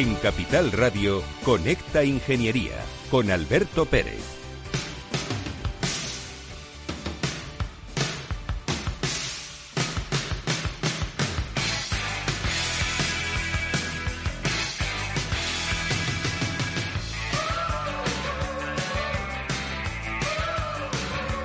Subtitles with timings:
[0.00, 2.72] En Capital Radio, Conecta Ingeniería
[3.10, 4.18] con Alberto Pérez.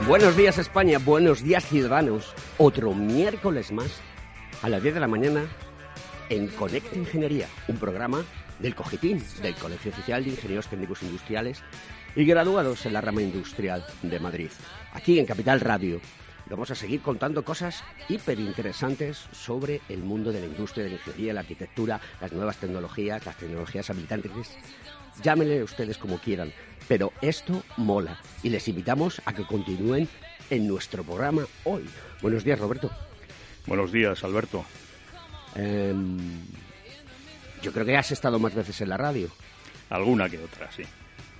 [0.07, 2.33] Buenos días España, buenos días ciudadanos.
[2.57, 3.99] Otro miércoles más
[4.61, 5.45] a las 10 de la mañana
[6.29, 8.23] en Conecta Ingeniería, un programa
[8.59, 11.63] del COGITIN, del Colegio Oficial de Ingenieros Técnicos Industriales
[12.15, 14.49] y graduados en la rama industrial de Madrid.
[14.93, 15.99] Aquí en Capital Radio
[16.49, 20.95] vamos a seguir contando cosas hiper interesantes sobre el mundo de la industria, de la
[20.97, 24.31] ingeniería, la arquitectura, las nuevas tecnologías, las tecnologías habilitantes.
[25.21, 26.51] Llámenle ustedes como quieran,
[26.87, 30.07] pero esto mola y les invitamos a que continúen
[30.49, 31.85] en nuestro programa hoy.
[32.21, 32.91] Buenos días, Roberto.
[33.65, 34.63] Buenos días, Alberto.
[35.55, 36.19] Em,
[37.65, 39.27] yo creo que has estado más veces en la radio.
[39.89, 40.83] Alguna que otra, sí.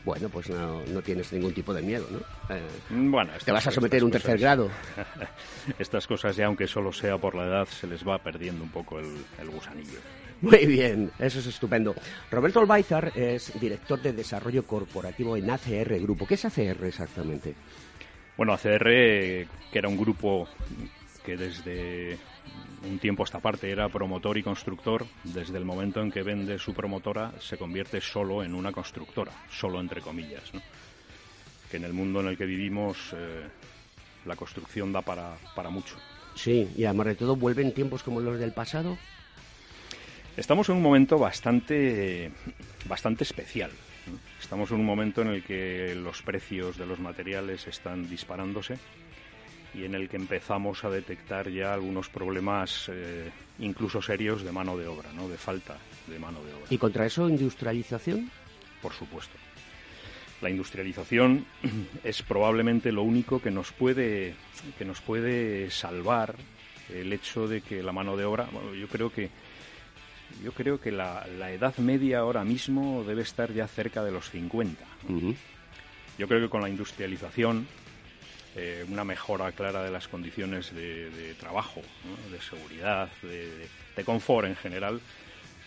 [0.04, 2.20] Bueno, pues no, tienes ningún tipo de miedo, ¿no?
[2.56, 4.70] Eh, bueno, te vas a someter a un tercer grado.
[5.80, 9.00] estas cosas ya, aunque solo sea por la edad, se les va perdiendo un poco
[9.00, 10.00] el, el gusanillo.
[10.42, 11.94] Muy bien, eso es estupendo.
[12.32, 16.26] Roberto Albaizar es director de desarrollo corporativo en ACR Grupo.
[16.26, 17.54] ¿Qué es ACR exactamente?
[18.36, 20.48] Bueno, ACR, que era un grupo
[21.24, 22.18] que desde
[22.86, 26.74] un tiempo esta parte era promotor y constructor, desde el momento en que vende su
[26.74, 30.52] promotora se convierte solo en una constructora, solo entre comillas.
[31.70, 33.48] Que en el mundo en el que vivimos eh,
[34.26, 35.96] la construcción da para, para mucho.
[36.36, 38.98] Sí, y además de todo vuelven tiempos como los del pasado.
[40.38, 42.32] Estamos en un momento bastante,
[42.88, 43.72] bastante especial.
[44.40, 48.78] Estamos en un momento en el que los precios de los materiales están disparándose
[49.76, 54.78] y en el que empezamos a detectar ya algunos problemas eh, incluso serios de mano
[54.78, 55.28] de obra, ¿no?
[55.28, 55.78] de falta
[56.08, 56.68] de mano de obra.
[56.70, 58.30] ¿Y contra eso industrialización?
[58.82, 59.36] Por supuesto.
[60.42, 61.46] La industrialización
[62.04, 64.36] es probablemente lo único que nos puede,
[64.78, 66.36] que nos puede salvar
[66.94, 69.30] el hecho de que la mano de obra, bueno, yo creo que
[70.44, 74.84] yo creo que la, edad media ahora mismo debe estar ya cerca de los 50.
[76.18, 77.68] Yo creo que con la industrialización,
[78.56, 81.82] eh, una mejora clara de las condiciones de, trabajo,
[82.32, 85.02] de seguridad, de, confort en general,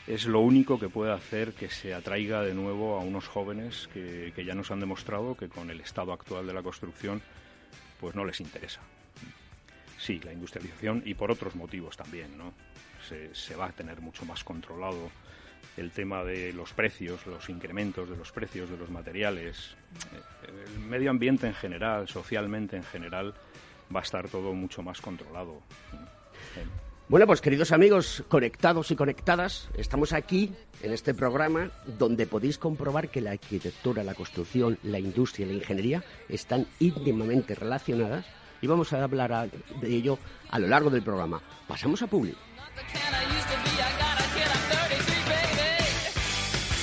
[0.06, 4.32] es lo único que puede hacer que se atraiga de nuevo a unos jóvenes que,
[4.34, 7.20] que ya nos han demostrado que con el estado actual de la construcción
[8.00, 8.80] pues no les interesa.
[9.98, 12.54] Sí, la industrialización y por otros motivos también, ¿no?
[13.32, 15.10] se, va a tener mucho más controlado
[15.78, 19.76] el tema de los precios, los incrementos de los precios de los materiales,
[20.12, 23.34] eh, el medio ambiente en general, socialmente en general,
[23.94, 25.62] va a estar todo mucho más controlado.
[27.08, 30.52] Bueno, pues queridos amigos conectados y conectadas, estamos aquí
[30.82, 35.54] en este programa donde podéis comprobar que la arquitectura, la construcción, la industria y la
[35.54, 38.26] ingeniería están íntimamente relacionadas
[38.60, 39.48] y vamos a hablar
[39.80, 40.18] de ello
[40.50, 41.40] a lo largo del programa.
[41.66, 42.38] Pasamos a público.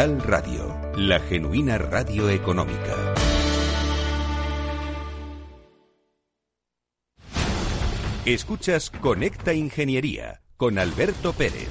[0.00, 3.14] Capital Radio, la genuina radio económica.
[8.24, 11.68] Escuchas Conecta Ingeniería con Alberto Pérez.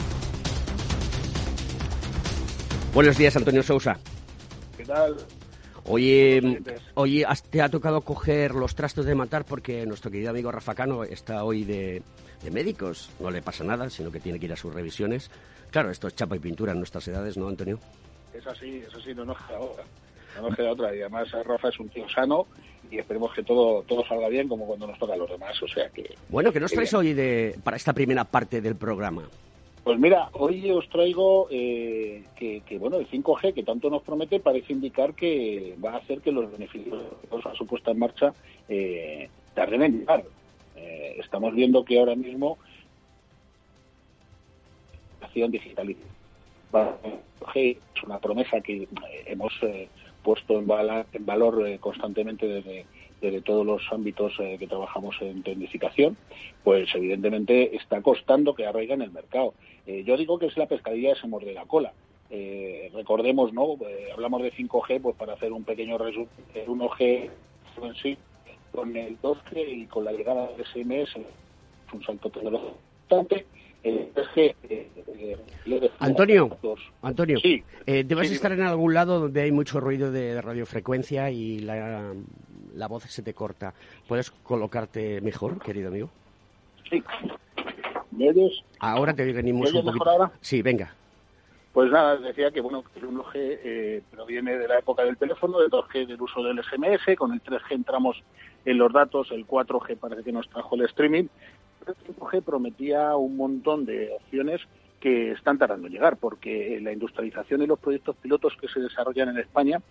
[2.93, 3.97] Buenos días, Antonio Sousa.
[4.77, 5.17] ¿Qué tal?
[5.85, 6.61] Oye,
[6.93, 11.03] hoy te ha tocado coger los trastos de matar porque nuestro querido amigo Rafa Cano
[11.03, 12.03] está hoy de,
[12.51, 13.09] médicos.
[13.19, 15.31] No le pasa nada, sino que tiene que ir a sus revisiones.
[15.71, 17.79] Claro, esto es chapa y pintura en nuestras edades, ¿no, Antonio?
[18.39, 19.83] Es así, es así, no nos queda otra.
[20.35, 20.95] No nos queda otra.
[20.95, 22.47] Y además Rafa es un tío sano
[22.89, 25.61] y esperemos que todo, todo salga bien como cuando nos toca a los demás.
[25.61, 26.15] O sea que...
[26.29, 29.27] Bueno, ¿qué nos traes hoy de, para esta primera parte del programa?
[29.83, 34.71] Pues mira, hoy os traigo eh, que, bueno, el 5G que tanto nos promete parece
[34.71, 37.01] indicar que va a hacer que los beneficios
[37.45, 38.33] a su puesta en marcha
[38.69, 40.23] eh, tarden en llegar.
[40.77, 42.57] Eh, estamos viendo que ahora mismo
[45.47, 45.95] digital
[47.55, 48.87] es una promesa que
[49.25, 49.53] hemos
[50.23, 50.67] puesto en,
[51.25, 52.85] valor constantemente desde
[53.21, 56.17] de todos los ámbitos eh, que trabajamos en tecnificación,
[56.63, 59.53] pues evidentemente está costando que arraiga en el mercado.
[59.85, 61.93] Eh, yo digo que es la pescadilla de se morde la cola.
[62.29, 63.75] Eh, recordemos, ¿no?
[64.13, 67.29] hablamos de 5G, pues para hacer un pequeño resumen, el 1G
[67.81, 68.17] en sí,
[68.71, 71.15] con el 2G y con la llegada del SMS,
[71.91, 72.77] un salto tecnológico
[73.09, 73.45] importante.
[76.19, 76.57] Antonio,
[77.01, 82.13] Antonio, sí, debes estar en algún lado donde hay mucho ruido de radiofrecuencia y la,
[82.75, 83.73] la voz se te corta.
[84.07, 86.09] ¿Puedes colocarte mejor, querido amigo?
[86.89, 87.01] Sí.
[88.11, 88.33] ¿Me
[88.79, 90.09] Ahora te venimos un poquito.
[90.09, 90.31] ahora?
[90.41, 90.93] Sí, venga.
[91.71, 95.69] Pues nada, decía que bueno, el 1G eh, proviene de la época del teléfono, del
[95.69, 98.21] 2G del uso del SMS, con el 3G entramos
[98.65, 101.27] en los datos, el 4G parece que nos trajo el streaming,
[101.87, 104.61] el 5G prometía un montón de opciones
[104.99, 109.29] que están tardando en llegar, porque la industrialización y los proyectos pilotos que se desarrollan
[109.29, 109.81] en España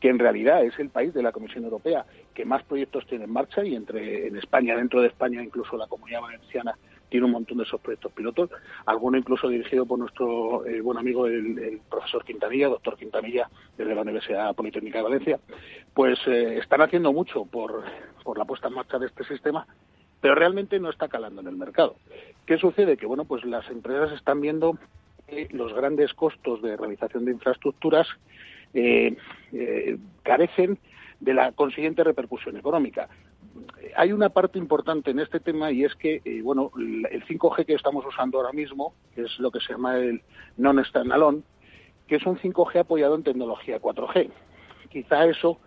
[0.00, 2.04] que en realidad es el país de la Comisión Europea
[2.34, 5.86] que más proyectos tiene en marcha y entre en España, dentro de España, incluso la
[5.86, 6.76] Comunidad Valenciana
[7.08, 8.50] tiene un montón de esos proyectos pilotos,
[8.84, 14.02] alguno incluso dirigido por nuestro eh, buen amigo el, profesor Quintanilla, doctor Quintanilla, desde la
[14.02, 15.40] Universidad Politécnica de Valencia,
[15.94, 17.84] pues eh, están haciendo mucho por,
[18.24, 19.66] por la puesta en marcha de este sistema,
[20.26, 21.94] pero realmente no está calando en el mercado.
[22.46, 22.96] ¿Qué sucede?
[22.96, 24.76] Que bueno, pues las empresas están viendo
[25.28, 28.08] que los grandes costos de realización de infraestructuras
[28.74, 29.16] eh,
[29.52, 30.80] eh, carecen
[31.20, 33.08] de la consiguiente repercusión económica.
[33.96, 37.74] Hay una parte importante en este tema y es que, eh, bueno, el 5G que
[37.74, 40.22] estamos usando ahora mismo, que es lo que se llama el
[40.56, 41.42] non-standalone,
[42.08, 44.28] que es un 5G apoyado en tecnología 4G.
[44.90, 45.60] Quizá eso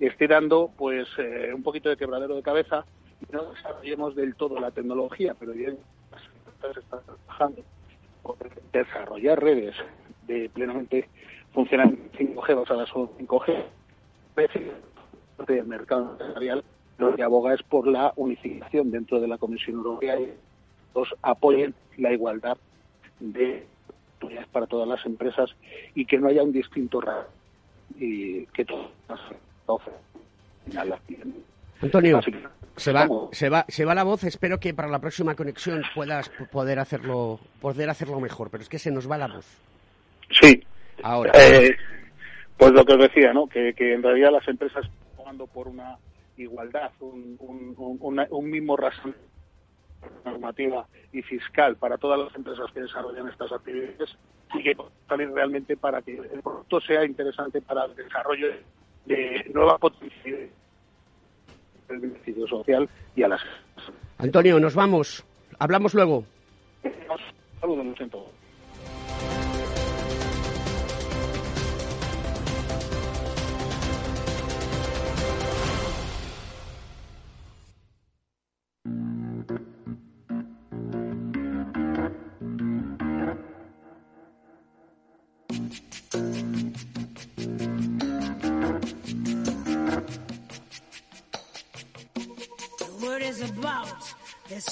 [0.00, 1.06] esté dando, pues,
[1.54, 2.86] un poquito de quebradero de cabeza
[3.30, 5.78] no desarrollemos del todo la tecnología, pero bien,
[6.62, 7.62] las están trabajando
[8.22, 8.36] por
[8.72, 9.74] desarrollar redes
[10.26, 11.08] de plenamente
[11.52, 13.64] funcionan 5G basadas en 5G,
[15.46, 16.64] del mercado empresarial
[16.98, 20.32] lo que aboga por la unificación dentro de la Comisión Europea y
[20.94, 22.56] los apoyen la igualdad
[23.20, 25.50] de oportunidades para todas las empresas
[25.94, 27.28] y que no haya un distinto raro
[27.98, 28.90] y que todas
[30.72, 31.00] las
[31.82, 32.20] Antonio,
[32.76, 34.24] se va, se va, se va la voz.
[34.24, 38.50] Espero que para la próxima conexión puedas poder hacerlo, poder hacerlo mejor.
[38.50, 39.46] Pero es que se nos va la voz.
[40.30, 40.62] Sí,
[41.02, 41.32] Ahora.
[41.34, 41.76] Eh,
[42.56, 43.46] pues lo que os decía, ¿no?
[43.46, 45.96] Que, en realidad las empresas jugando por una
[46.36, 47.36] igualdad, un,
[48.00, 49.14] un, mismo razón
[50.24, 54.16] normativa y fiscal para todas las empresas que desarrollan estas actividades
[54.54, 54.76] y que
[55.08, 58.48] salir realmente para que el producto sea interesante para el desarrollo
[59.06, 60.36] de nueva potencia
[61.88, 63.40] del beneficio social y a las
[64.18, 65.24] Antonio, nos vamos.
[65.58, 66.24] Hablamos luego.
[67.60, 67.86] Saludos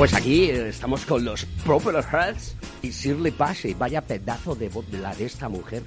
[0.00, 3.74] Pues aquí estamos con los Propeller Hearts y Shirley Bassey.
[3.74, 5.82] Vaya pedazo de voz de la de esta mujer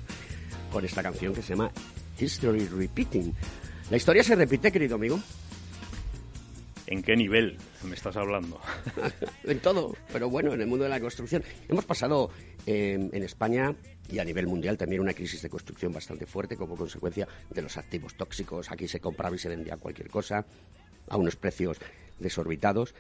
[0.72, 1.72] con esta canción que se llama
[2.20, 3.34] History Repeating.
[3.90, 5.20] ¿La historia se repite, querido amigo?
[6.86, 8.62] ¿En qué nivel me estás hablando?
[9.46, 11.44] en todo, pero bueno, en el mundo de la construcción.
[11.68, 12.30] Hemos pasado
[12.68, 13.74] eh, en España
[14.12, 17.78] y a nivel mundial también una crisis de construcción bastante fuerte como consecuencia de los
[17.78, 18.70] activos tóxicos.
[18.70, 20.46] Aquí se compraba y se vendía cualquier cosa
[21.10, 21.80] a unos precios
[22.20, 22.94] desorbitados.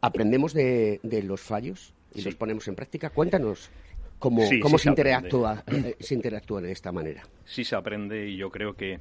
[0.00, 3.10] ¿Aprendemos de, los fallos y los ponemos en práctica?
[3.10, 3.70] Cuéntanos
[4.18, 7.24] cómo, cómo se, interactúa, eh, se interactúa de esta manera.
[7.44, 9.00] Sí se aprende y yo creo que,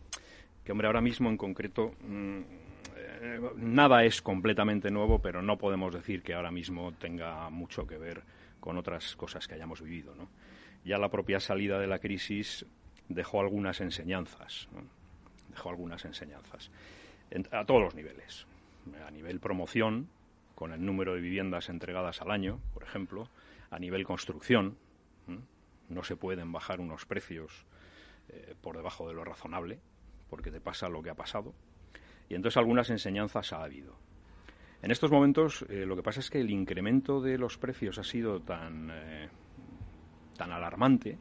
[0.63, 1.93] que hombre, ahora mismo en concreto...
[2.07, 2.41] Mm,
[3.19, 7.97] eh, nada es completamente nuevo, pero no podemos decir que ahora mismo tenga mucho que
[7.97, 8.21] ver
[8.59, 10.13] con otras cosas que hayamos vivido.
[10.15, 10.29] ¿no?
[10.85, 12.65] Ya la propia salida de la crisis
[13.09, 14.67] dejó algunas enseñanzas,
[15.49, 16.69] dejó algunas enseñanzas
[17.51, 18.45] a todos los niveles.
[19.05, 20.07] A nivel promoción,
[20.57, 23.29] con el número de viviendas entregadas al año, por ejemplo,
[23.69, 24.75] a nivel construcción,
[25.87, 27.67] no se pueden bajar unos precios
[28.29, 29.79] eh, por debajo de lo razonable,
[30.31, 31.53] porque te pasa lo que ha pasado.
[32.27, 33.99] Y entonces algunas enseñanzas ha habido.
[34.81, 38.03] En estos momentos eh, lo que pasa es que el incremento de los precios ha
[38.03, 39.29] sido tan, eh,
[40.37, 41.19] tan alarmante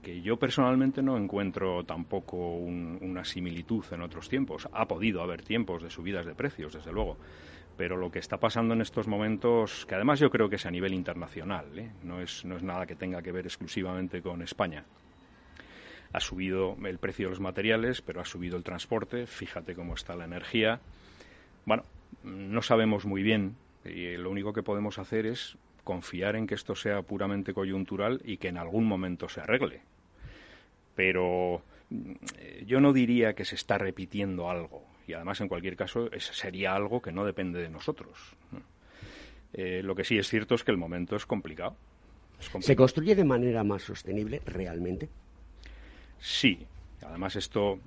[0.00, 4.68] que yo personalmente no encuentro tampoco una similitud en otros tiempos.
[4.72, 7.18] Ha podido haber tiempos de subidas de precios, desde luego,
[7.82, 10.70] pero lo que está pasando en estos momentos, que además yo creo que es a
[10.70, 11.90] nivel internacional, ¿eh?
[12.04, 14.84] no, es, no es nada que tenga que ver exclusivamente con España,
[16.12, 20.14] ha subido el precio de los materiales, pero ha subido el transporte, fíjate cómo está
[20.14, 20.78] la energía.
[21.64, 21.82] Bueno,
[22.22, 26.76] no sabemos muy bien y lo único que podemos hacer es confiar en que esto
[26.76, 29.82] sea puramente coyuntural y que en algún momento se arregle.
[30.94, 32.12] Pero mm,
[32.64, 37.02] yo no diría que se está repitiendo algo y además en cualquier caso sería algo
[37.02, 38.34] que no depende de nosotros.
[39.52, 41.76] Eh, lo que sí es cierto es que el momento es complicado.
[42.40, 42.66] es complicado.
[42.66, 45.10] ¿Se construye de manera más sostenible realmente?
[46.18, 46.66] Sí,
[47.02, 47.78] además esto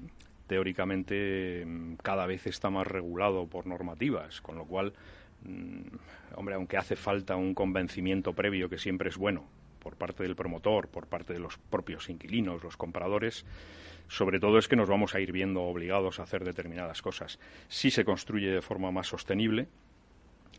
[0.46, 4.94] teóricamente mm, cada vez está más regulado por normativas, con lo cual,
[5.46, 9.46] mm, hombre, aunque hace falta un convencimiento previo que siempre es bueno
[9.80, 13.46] por parte del promotor, por parte de los propios inquilinos, los compradores,
[14.08, 17.40] sobre todo es que nos vamos a ir viendo obligados a hacer determinadas cosas.
[17.68, 19.68] Si se construye de forma más sostenible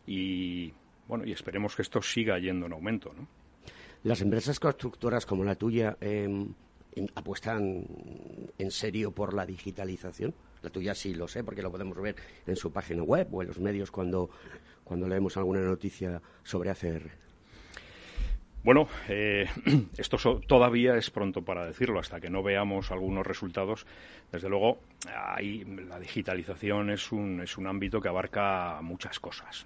[0.05, 0.73] y
[1.07, 3.27] bueno, y esperemos que esto siga yendo en aumento, ¿no?
[4.03, 6.53] Las empresas constructoras como la tuya em,
[7.15, 7.85] apuestan
[8.57, 10.33] en serio por la digitalización.
[10.61, 13.47] La tuya sí lo sé, porque lo podemos ver en su página web o en
[13.47, 14.29] los medios cuando,
[14.83, 17.26] cuando leemos alguna noticia sobre ACR.
[18.67, 19.47] Bueno, eh,
[19.97, 23.87] esto todavía es pronto para decirlo, hasta que no veamos algunos resultados.
[24.29, 24.81] Desde luego,
[25.15, 29.65] ahí la digitalización es un, es un ámbito que abarca muchas cosas.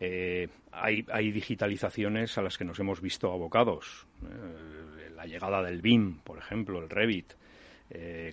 [0.00, 4.06] Eh, hay, hay, digitalizaciones a las que nos hemos visto abocados.
[4.22, 7.34] Eh, la llegada del BIM, por ejemplo, el Revit,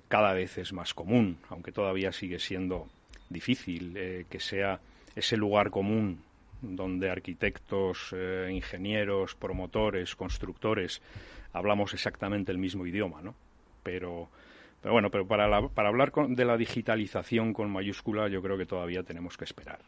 [0.07, 2.87] cada vez es más común, aunque todavía sigue siendo
[3.29, 4.79] difícil que sea
[5.13, 6.21] ese lugar común
[6.61, 11.01] donde arquitectos, eh, ingenieros, promotores, constructores
[11.53, 13.35] hablamos exactamente el mismo idioma, ¿no?
[13.83, 14.29] Pero,
[14.81, 19.03] pero bueno, pero para, para hablar de la digitalización con mayúscula yo creo que todavía
[19.03, 19.79] tenemos que esperar.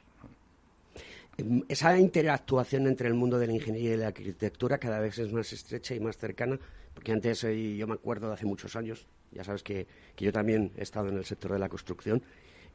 [1.68, 5.52] Esa interactuación entre el mundo de la ingeniería y la arquitectura cada vez es más
[5.52, 6.60] estrecha y más cercana,
[6.94, 10.72] porque antes eh, yo me acuerdo de hace muchos años, ya sabes que, yo también
[10.78, 12.22] he estado en el sector de la construcción,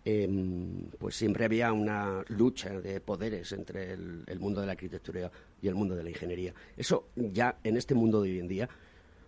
[0.05, 5.69] em, pues siempre había una lucha de poderes entre el, mundo de la arquitectura y
[5.69, 6.55] el mundo de la ingeniería.
[6.77, 8.69] Eso ya en este mundo de hoy en día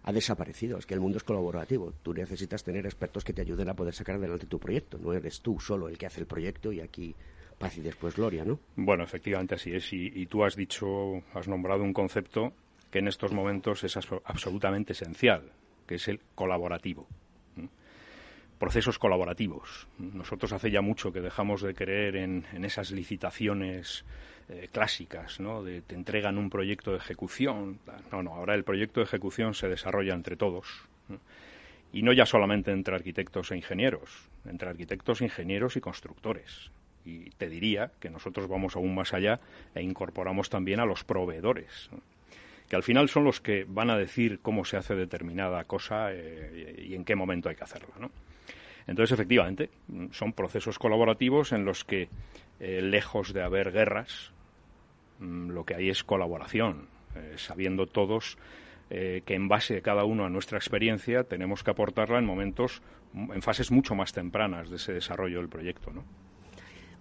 [0.03, 0.79] ha desaparecido.
[0.79, 1.93] Es que el mundo es colaborativo.
[2.03, 4.99] Tú necesitas tener expertos que te ayuden a poder sacar adelante tu proyecto.
[4.99, 7.15] No eres tú solo el que hace el proyecto y aquí
[7.59, 8.59] paz y después gloria, ¿no?
[8.75, 9.93] Bueno, efectivamente así es.
[9.93, 12.55] Y, tú has dicho, has nombrado un concepto
[12.91, 15.53] que en estos momentos es absolutamente esencial,
[15.87, 17.07] que es el colaborativo.
[18.61, 19.89] Procesos colaborativos.
[19.99, 24.05] Nosotros hace ya mucho que dejamos de creer en, esas licitaciones
[24.51, 25.65] eh, clásicas, ¿no?
[25.65, 27.79] De te entregan un proyecto de ejecución.
[28.13, 30.67] No, no, ahora el proyecto de ejecución se desarrolla entre todos.
[31.91, 36.71] Y no ya solamente entre arquitectos e ingenieros, entre arquitectos, ingenieros y constructores
[37.03, 39.41] y te diría que nosotros vamos aún más allá
[39.75, 41.89] e incorporamos también a los proveedores,
[42.69, 46.85] que al final son los que van a decir cómo se hace determinada cosa eh,
[46.87, 47.95] y en qué momento hay que hacerla.
[47.99, 48.11] ¿no?
[48.87, 49.71] Entonces, efectivamente,
[50.13, 52.09] son procesos colaborativos en los que,
[52.59, 54.33] eh, lejos de haber guerras,
[55.19, 58.39] mm, lo que hay es colaboración, eh, sabiendo todos
[58.91, 62.83] que en base de cada uno a nuestra experiencia tenemos que aportarla en momentos,
[63.15, 65.93] en fases mucho más tempranas de ese desarrollo del proyecto.
[65.93, 66.03] ¿no?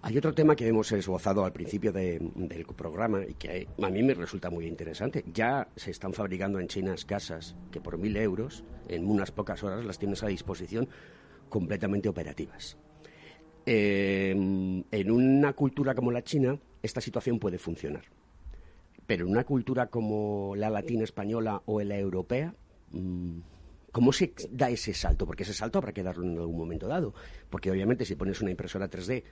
[0.02, 2.32] Hay otro tema que hemos esbozado al principio del
[2.74, 5.22] programa y que a mí me resulta muy interesante.
[5.32, 9.84] Ya se están fabricando en China casas que por mil euros, en unas pocas horas,
[9.84, 10.88] las tienes a disposición
[11.50, 12.78] completamente operativas.
[13.66, 18.04] Eh, en una cultura como la China, esta situación puede funcionar.
[19.06, 22.54] Pero en una cultura como la latina española o la europea,
[22.92, 23.38] mm,
[23.92, 25.26] ¿cómo se da ese salto?
[25.26, 27.12] Porque ese salto habrá que darlo en algún momento dado.
[27.50, 29.24] Porque obviamente si pones una impresora 3D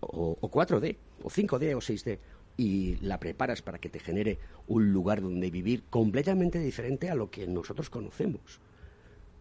[0.00, 2.18] o, o 4D, o 5D, o 6D,
[2.56, 7.30] y la preparas para que te genere un lugar donde vivir completamente diferente a lo
[7.30, 8.60] que nosotros conocemos.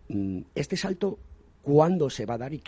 [0.07, 1.19] Mm, este salto
[1.61, 2.61] cuándo se va a dar y,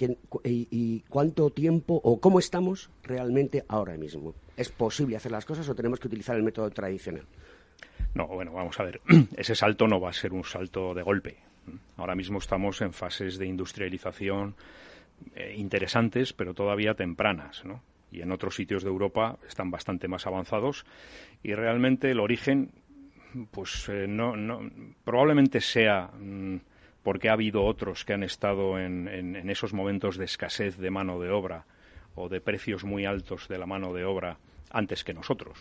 [0.44, 4.34] y, cuánto tiempo o cómo estamos realmente ahora mismo.
[4.56, 7.26] ¿Es posible hacer las cosas o tenemos que utilizar el método tradicional?
[8.14, 9.02] No, bueno, vamos a ver.
[9.38, 11.38] Ese salto no va a ser un salto de golpe.
[11.98, 14.56] Ahora mismo estamos en fases de industrialización
[15.36, 17.82] eh, interesantes, pero todavía tempranas, ¿no?
[18.12, 20.86] Y en otros sitios de Europa están bastante más avanzados
[21.42, 22.72] y realmente el origen,
[23.50, 24.70] pues eh, no, no,
[25.04, 26.58] probablemente sea mm,
[27.04, 31.30] porque ha habido otros que han estado en, esos momentos de escasez de mano de
[31.30, 31.66] obra
[32.16, 34.38] o de precios muy altos de la mano de obra
[34.72, 35.60] antes que nosotros.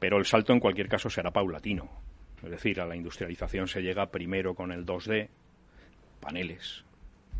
[0.00, 1.88] Pero el salto en cualquier caso será paulatino.
[2.42, 5.28] Es decir, a la industrialización se llega primero con el 2D,
[6.20, 6.84] paneles,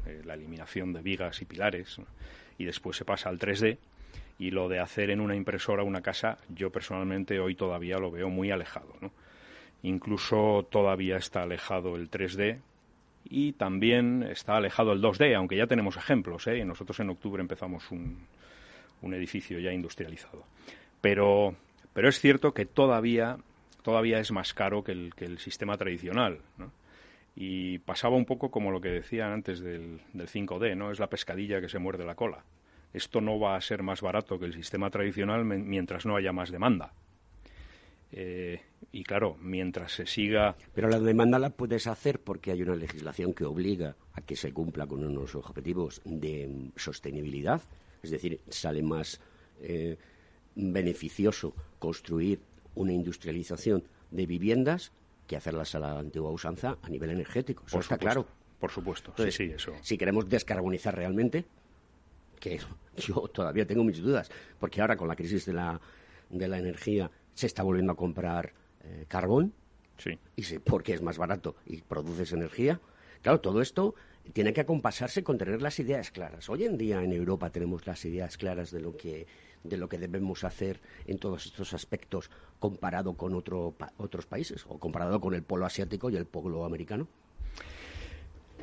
[0.06, 2.00] eh, la eliminación de vigas y pilares,
[2.58, 3.78] y después se pasa al 3D.
[4.38, 8.30] Y lo de hacer en una impresora una casa, yo personalmente hoy todavía lo veo
[8.30, 8.94] muy alejado.
[9.82, 12.60] Incluso todavía está alejado el 3D,
[13.24, 16.46] y también está alejado el 2D, aunque ya tenemos ejemplos.
[16.46, 16.64] ¿eh?
[16.64, 18.26] Nosotros en octubre empezamos un,
[19.02, 20.44] un edificio ya industrializado.
[21.00, 21.54] Pero,
[21.92, 23.38] pero es cierto que todavía,
[23.82, 26.40] todavía es más caro que el, que el sistema tradicional.
[27.36, 30.90] Y pasaba un poco como lo que decían antes del, del 5D, ¿no?
[30.90, 32.44] Es la pescadilla que se muerde la cola.
[32.92, 36.50] Esto no va a ser más barato que el sistema tradicional mientras no haya más
[36.50, 36.92] demanda.
[38.12, 38.60] Eh,
[38.92, 40.56] y claro, mientras se siga.
[40.74, 44.52] Pero la demanda la puedes hacer porque hay una legislación que obliga a que se
[44.52, 47.62] cumpla con unos objetivos de sostenibilidad.
[48.02, 49.20] Es decir, sale más
[49.60, 49.96] eh,
[50.54, 52.40] beneficioso construir
[52.74, 54.92] una industrialización de viviendas
[55.26, 57.64] que hacerlas a la antigua usanza a nivel energético.
[57.66, 58.26] Eso está claro.
[58.58, 59.72] Por supuesto, sí, eso.
[59.80, 61.46] Si queremos descarbonizar realmente,
[62.38, 62.60] que
[62.96, 65.80] yo todavía tengo mis dudas, porque ahora con la crisis de la,
[66.28, 69.52] de la energía se está volviendo a comprar eh, carbón,
[69.98, 70.18] sí.
[70.36, 72.80] y porque es más barato y produces energía.
[73.22, 73.94] Claro, todo esto
[74.32, 76.48] tiene que acompasarse con tener las ideas claras.
[76.48, 79.26] Hoy en día en Europa tenemos las ideas claras de lo que
[79.62, 84.78] de lo que debemos hacer en todos estos aspectos comparado con otro, otros países o
[84.78, 87.08] comparado con el polo asiático y el polo americano.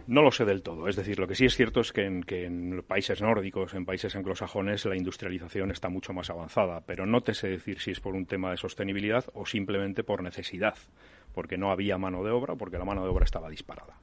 [0.07, 0.87] No lo sé del todo.
[0.87, 4.85] Es decir, lo que sí es cierto es que en, países nórdicos, en países anglosajones,
[4.85, 6.81] la industrialización está mucho más avanzada.
[6.85, 10.23] Pero no te sé decir si es por un tema de sostenibilidad o simplemente por
[10.23, 10.77] necesidad,
[11.33, 13.97] porque no había mano de obra, porque la mano de obra estaba disparada.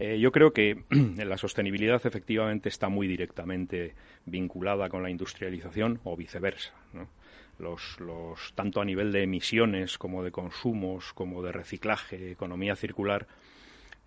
[0.00, 3.94] Eh, yo creo que la sostenibilidad efectivamente está muy directamente
[4.26, 6.74] vinculada con la industrialización o viceversa.
[7.60, 13.26] Los, los, tanto a nivel de emisiones como de consumos, como de reciclaje, economía circular,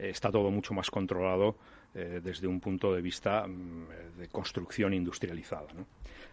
[0.10, 1.56] está todo mucho más controlado
[1.94, 5.68] eh, desde un punto de vista mm, de construcción industrializada.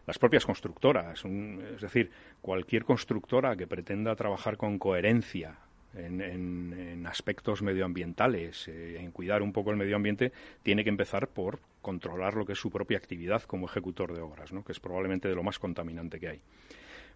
[0.06, 5.58] Las propias constructoras, es decir, cualquier constructora que pretenda trabajar con coherencia
[5.94, 11.58] en, aspectos medioambientales, eh, en cuidar un poco el medio ambiente, tiene que empezar por
[11.82, 15.34] controlar lo que es su propia actividad como ejecutor de obras, que es probablemente de
[15.34, 16.40] lo más contaminante que hay.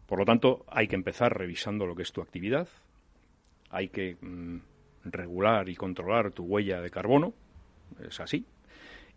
[0.07, 2.69] Por lo tanto, hay que empezar revisando lo que es tu actividad,
[3.71, 4.59] hay que mm,
[5.05, 7.35] regular y controlar tu huella de carbono,
[8.07, 8.47] es así.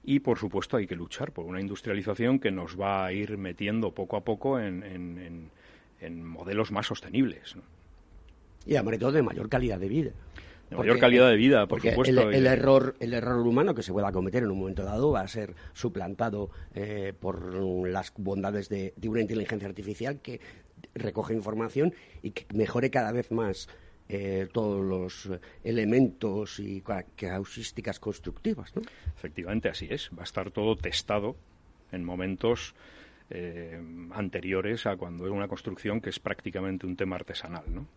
[0.04, 3.91] Y por supuesto hay que luchar por una industrialización que nos va a ir metiendo
[3.91, 5.50] poco a poco en,
[6.24, 7.56] modelos más sostenibles.
[8.67, 10.12] Y sobre todo de mayor calidad de vida.
[10.69, 12.30] De mayor calidad de vida, por supuesto.
[12.30, 15.28] El, error, el error humano que se pueda cometer en un momento dado va a
[15.28, 17.54] ser suplantado eh, por
[17.88, 20.39] las bondades de, de, una inteligencia artificial que
[20.93, 23.69] recoge información y que mejore cada vez más
[24.08, 26.82] eh, todos los elementos y
[27.15, 28.76] causísticas constructivas.
[28.76, 28.82] ¿no?
[29.15, 30.10] Efectivamente, así es.
[30.18, 31.36] Va a estar todo testado
[31.91, 32.76] en momentos
[33.30, 37.63] eh, anteriores a cuando era una construcción que es prácticamente un tema artesanal.
[37.68, 37.88] ¿no?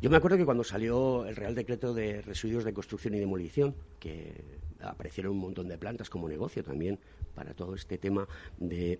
[0.00, 3.74] Yo me acuerdo que cuando salió el Real Decreto de Residuos de Construcción y Demolición,
[4.00, 4.34] que
[4.80, 6.98] aparecieron un montón de plantas como negocio también
[7.34, 8.26] para todo este tema
[8.58, 8.98] de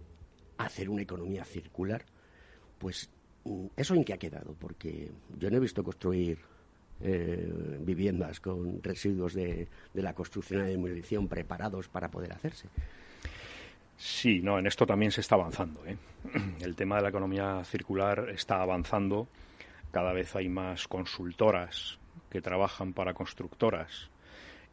[0.56, 2.04] hacer una economía circular,
[2.78, 3.10] pues
[3.76, 4.54] ¿Eso en qué ha quedado?
[4.58, 6.38] Porque yo no he visto construir
[7.00, 12.68] eh, viviendas con residuos de, la construcción y demolición preparados para poder hacerse.
[13.96, 15.84] Sí, no, en esto también se está avanzando.
[15.86, 15.96] ¿eh?
[16.60, 19.28] El tema de la economía circular está avanzando.
[19.90, 21.98] Cada vez hay más consultoras
[22.30, 24.10] que trabajan para constructoras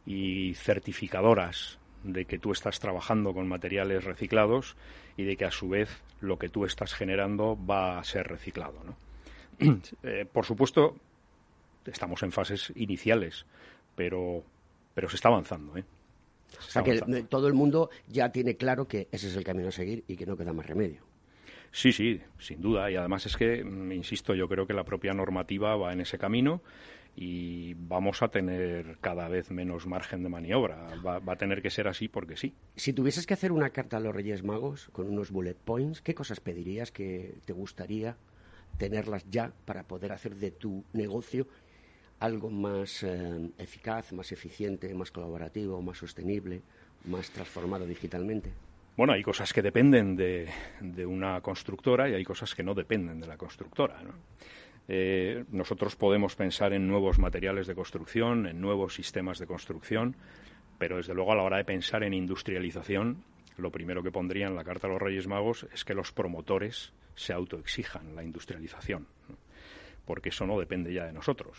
[0.06, 4.76] y certificadoras de que tú estás trabajando con materiales reciclados
[5.16, 8.80] y de que a su vez lo que tú estás generando va a ser reciclado.
[10.02, 10.96] Eh, por supuesto,
[11.86, 13.46] estamos en fases iniciales,
[13.94, 14.42] pero,
[14.92, 15.76] pero se está avanzando.
[15.76, 15.84] ¿eh?
[16.58, 19.72] o sea que todo el mundo ya tiene claro que ese es el camino a
[19.72, 21.02] seguir y que no queda más remedio.
[21.70, 22.90] Sí, sí, sin duda.
[22.90, 26.18] Y además es que, mm, insisto, yo creo que la propia normativa va en ese
[26.18, 26.60] camino
[27.14, 30.88] y vamos a tener cada vez menos margen de maniobra.
[31.04, 32.54] Va, a tener que ser así porque sí.
[32.76, 36.14] Si tuvieses que hacer una carta a los Reyes Magos con unos bullet points, ¿qué
[36.14, 38.16] cosas pedirías que te gustaría
[38.78, 41.46] tenerlas ya para poder hacer de tu negocio
[42.18, 46.62] algo más eh, eficaz, más eficiente, más colaborativo, más sostenible,
[47.04, 48.52] más transformado digitalmente?
[48.96, 50.48] Bueno, hay cosas que dependen de,
[50.80, 54.02] de una constructora y hay cosas que no dependen de la constructora.
[54.02, 54.12] ¿no?
[54.88, 60.16] Eh, nosotros podemos pensar en nuevos materiales de construcción, en nuevos sistemas de construcción,
[60.78, 63.24] pero desde luego a la hora de pensar en industrialización,
[63.56, 66.92] lo primero que pondría en la Carta a los Reyes Magos es que los promotores
[67.14, 69.06] se autoexijan la industrialización,
[70.04, 71.58] porque eso no depende ya de nosotros.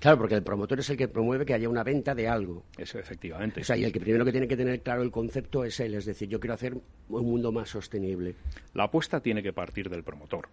[0.00, 2.64] Claro, porque el promotor es el que promueve que haya una venta de algo.
[2.76, 3.60] Eso, efectivamente.
[3.60, 5.94] O sea, y el que primero que tiene que tener claro el concepto es él,
[5.94, 6.76] es decir, yo quiero hacer
[7.08, 8.34] un mundo más sostenible.
[8.74, 10.48] La apuesta tiene que partir del promotor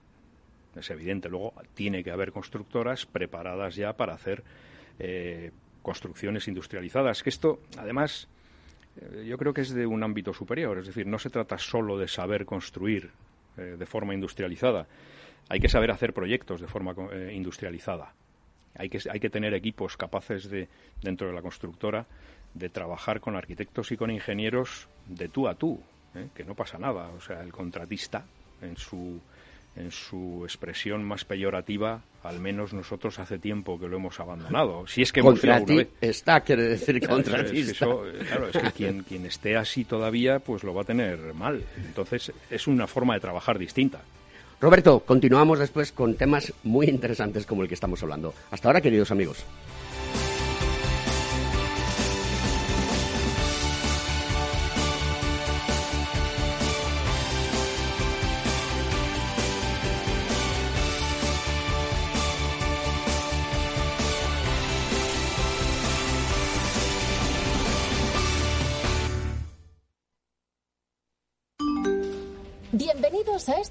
[0.79, 1.29] es evidente.
[1.29, 4.43] Luego tiene que haber constructoras preparadas ya para hacer
[4.99, 7.23] eh, construcciones industrializadas.
[7.23, 8.27] Que esto, además,
[9.01, 10.77] eh, yo creo que es de un ámbito superior.
[10.77, 13.11] Es decir, no se trata solo de saber construir
[13.57, 14.87] eh, de forma industrializada.
[15.49, 16.95] Hay que saber hacer proyectos de forma
[17.33, 18.13] industrializada.
[18.75, 20.69] Hay que, hay que tener equipos capaces de,
[21.01, 22.05] dentro de la constructora,
[22.53, 25.81] de trabajar con arquitectos y con ingenieros de tú a tú,
[26.33, 27.09] que no pasa nada.
[27.09, 28.23] O sea, el contratista
[28.61, 29.19] en su
[29.75, 34.85] en su expresión más peyorativa, al menos nosotros hace tiempo que lo hemos abandonado.
[34.87, 35.39] Si es que hemos
[36.01, 37.85] está, quiere decir contratista.
[37.85, 41.63] Eh, claro, es que quien, quien esté así todavía, pues lo va a tener mal.
[41.77, 44.01] Entonces, es una forma de trabajar distinta.
[44.59, 48.33] Roberto, continuamos después con temas muy interesantes como el que estamos hablando.
[48.51, 49.43] Hasta ahora, queridos amigos.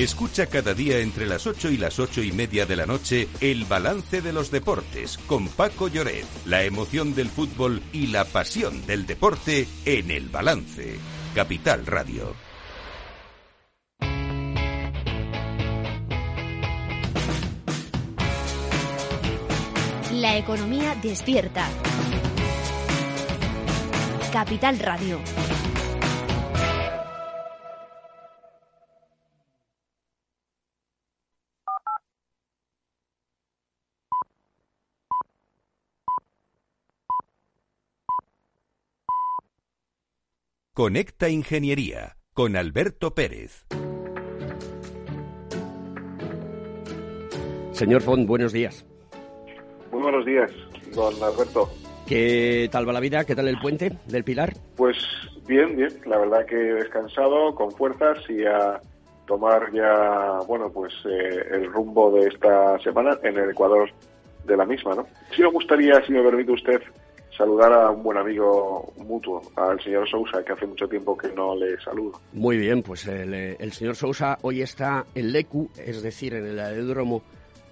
[0.00, 3.66] Escucha cada día entre las 8 y las ocho y media de la noche el
[3.66, 9.04] balance de los deportes con Paco Lloret, la emoción del fútbol y la pasión del
[9.04, 10.96] deporte en el balance.
[11.34, 12.34] Capital Radio.
[20.14, 21.68] La economía despierta.
[24.32, 25.20] Capital Radio.
[40.80, 43.66] Conecta Ingeniería con Alberto Pérez.
[47.72, 48.86] Señor Font, buenos días.
[49.92, 50.50] Muy buenos días,
[50.94, 51.68] don Alberto.
[52.08, 53.26] ¿Qué tal va la vida?
[53.26, 54.54] ¿Qué tal el puente del Pilar?
[54.78, 54.96] Pues
[55.46, 56.00] bien, bien.
[56.06, 58.80] La verdad que he descansado con fuerzas y a
[59.26, 63.90] tomar ya, bueno, pues eh, el rumbo de esta semana en el Ecuador
[64.46, 65.06] de la misma, ¿no?
[65.36, 66.80] Sí me gustaría, si me permite usted,
[67.40, 71.56] saludar a un buen amigo mutuo, al señor Sousa, que hace mucho tiempo que no
[71.56, 72.20] le saludo.
[72.34, 76.60] Muy bien, pues el, el señor Sousa hoy está en Lecu, es decir, en el
[76.60, 77.22] aeródromo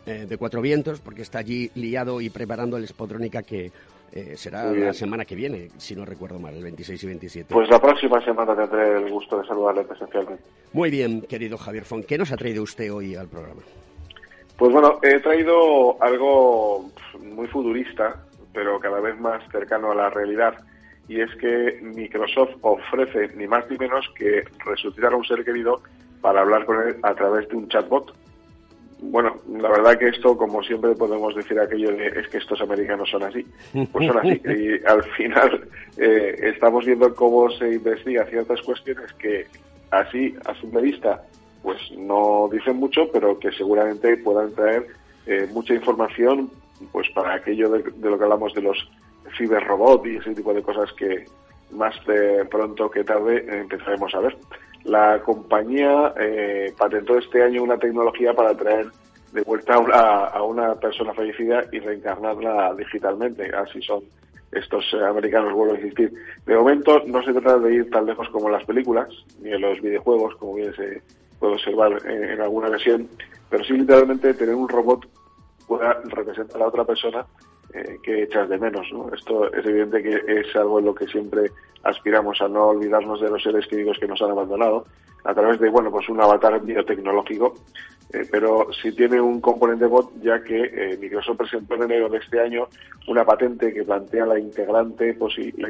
[0.07, 3.71] eh, de Cuatro Vientos, porque está allí liado y preparando el Spodrónica que
[4.11, 7.55] eh, será la semana que viene, si no recuerdo mal, el 26 y 27.
[7.55, 10.43] Pues la próxima semana tendré el gusto de saludarle presencialmente.
[10.73, 12.03] Muy bien, querido Javier Fon.
[12.03, 13.61] ¿Qué nos ha traído usted hoy al programa?
[14.57, 20.55] Pues bueno, he traído algo muy futurista, pero cada vez más cercano a la realidad.
[21.09, 25.81] Y es que Microsoft ofrece ni más ni menos que resucitar a un ser querido
[26.21, 28.15] para hablar con él a través de un chatbot
[29.01, 33.09] bueno, la verdad que esto, como siempre podemos decir aquello de es que estos americanos
[33.11, 33.47] son así,
[33.93, 34.41] pues son así.
[34.45, 39.47] Y al final eh, estamos viendo cómo se investiga ciertas cuestiones que
[39.91, 41.23] así, a simple vista,
[41.63, 44.87] pues no dicen mucho, pero que seguramente puedan traer
[45.27, 46.51] eh, mucha información
[46.93, 48.91] pues para aquello de, lo que hablamos de los
[49.37, 51.25] ciberrobots y ese tipo de cosas que
[51.73, 54.37] más de pronto que tarde empezaremos a ver
[54.85, 58.87] la compañía eh, patentó este año una tecnología para traer
[59.33, 63.51] de vuelta a una, persona fallecida y reencarnarla digitalmente.
[63.55, 64.03] Así son
[64.51, 66.13] estos americanos, vuelvo a insistir.
[66.47, 69.09] De momento no se trata de ir tan lejos como en las películas,
[69.41, 71.03] ni en los videojuegos, como bien se
[71.39, 73.09] puede observar en, alguna versión,
[73.51, 75.07] pero sí literalmente tener un robot
[75.69, 77.27] pueda representar a otra persona
[77.75, 78.87] eh, que echas de menos.
[79.15, 81.53] Esto es evidente que es algo en lo que siempre
[81.85, 84.87] aspiramos a no olvidarnos de los seres queridos que nos han abandonado
[85.25, 87.55] a través de bueno pues un avatar biotecnológico
[88.13, 92.19] eh, pero sí tiene un componente bot ya que eh, Microsoft presentó en enero de
[92.19, 92.69] este año
[93.07, 95.17] una patente que plantea la integrante
[95.59, 95.69] la,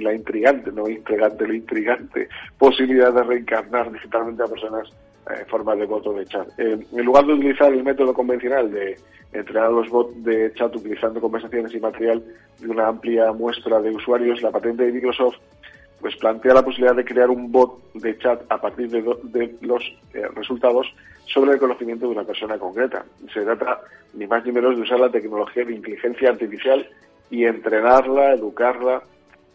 [0.00, 4.90] la intrigante no intrigante la intrigante posibilidad de reencarnar digitalmente a personas
[5.28, 8.96] en forma de voto de chat en lugar de utilizar el método convencional de
[9.32, 12.22] entrenar los bots de chat utilizando conversaciones y material
[12.58, 15.36] de una amplia muestra de usuarios, la patente de Microsoft
[16.00, 19.82] pues plantea la posibilidad de crear un bot de chat a partir de, los
[20.14, 20.86] eh, resultados
[21.26, 23.04] sobre el conocimiento de una persona concreta.
[23.32, 23.80] Se trata
[24.14, 26.88] ni más ni menos de usar la tecnología de inteligencia artificial
[27.30, 29.02] y entrenarla, educarla,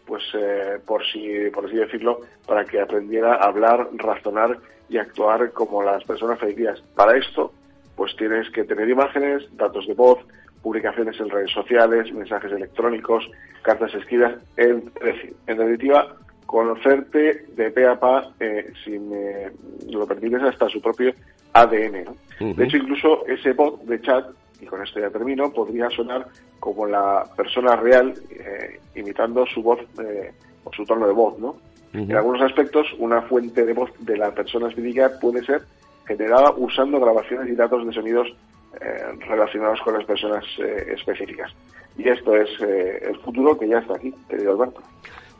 [0.06, 5.52] pues eh, por si por así decirlo, para que aprendiera a hablar, razonar y actuar
[5.52, 6.80] como las personas fallecidas.
[6.94, 7.52] Para esto
[7.96, 10.18] pues tienes que tener imágenes, datos de voz,
[10.62, 13.28] publicaciones en redes sociales, mensajes electrónicos,
[13.62, 19.50] cartas escritas, es decir, en definitiva, conocerte de pe a pa, eh, si me
[19.90, 21.12] lo permites, hasta su propio
[21.52, 22.04] ADN.
[22.40, 24.26] De hecho, incluso ese bot de chat,
[24.60, 26.26] y con esto ya termino, podría sonar
[26.60, 30.32] como la persona real, eh, imitando su voz eh,
[30.64, 31.56] o su tono de voz, ¿no?
[31.92, 35.62] En algunos aspectos, una fuente de voz de la persona específica puede ser
[36.06, 38.28] generada usando grabaciones y datos de sonidos
[38.80, 41.50] eh, relacionados con las personas eh, específicas.
[41.96, 44.82] Y esto es eh, el futuro que ya está aquí, querido Alberto.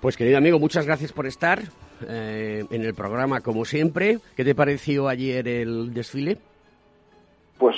[0.00, 1.61] Pues querido amigo, muchas gracias por estar
[2.09, 4.18] en el programa como siempre.
[4.37, 6.38] ¿Qué te pareció ayer el desfile?
[7.59, 7.76] Pues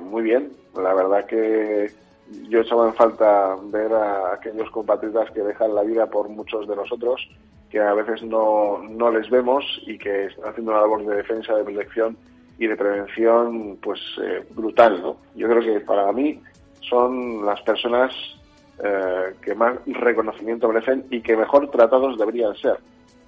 [0.00, 0.50] muy bien.
[0.76, 1.90] La verdad que
[2.48, 6.76] yo echaba en falta ver a aquellos compatriotas que dejan la vida por muchos de
[6.76, 7.28] nosotros
[7.72, 11.54] que a veces no, no les vemos y que están haciendo una labor de defensa,
[11.54, 12.18] de protección
[12.58, 15.00] y de prevención pues eh, brutal.
[15.00, 15.16] ¿no?
[15.34, 16.38] Yo creo que para mí
[16.82, 18.12] son las personas
[18.84, 22.76] eh, que más reconocimiento merecen y que mejor tratados deberían ser,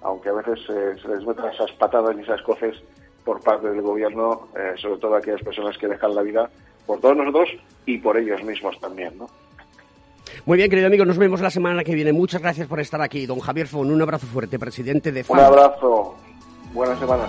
[0.03, 2.77] aunque a veces eh, se les metan esas patadas y esas coces
[3.25, 6.51] por parte del gobierno, sobre todo aquellas personas que dejan la vida
[6.87, 7.49] por todos nosotros
[7.87, 9.29] y por ellos mismos también, ¿no?
[10.47, 12.13] Muy bien, querido amigo, nos vemos la semana que viene.
[12.13, 13.27] Muchas gracias por estar aquí.
[13.27, 15.39] Don Javier Fon, un abrazo fuerte, presidente de FAM.
[15.39, 16.17] Un abrazo.
[16.73, 17.29] Buena semana.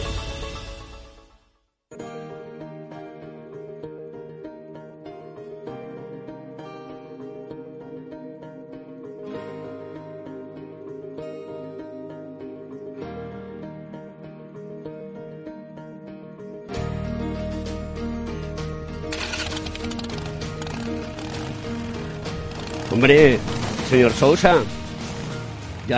[23.01, 23.39] Hombre,
[23.89, 24.61] señor Sousa.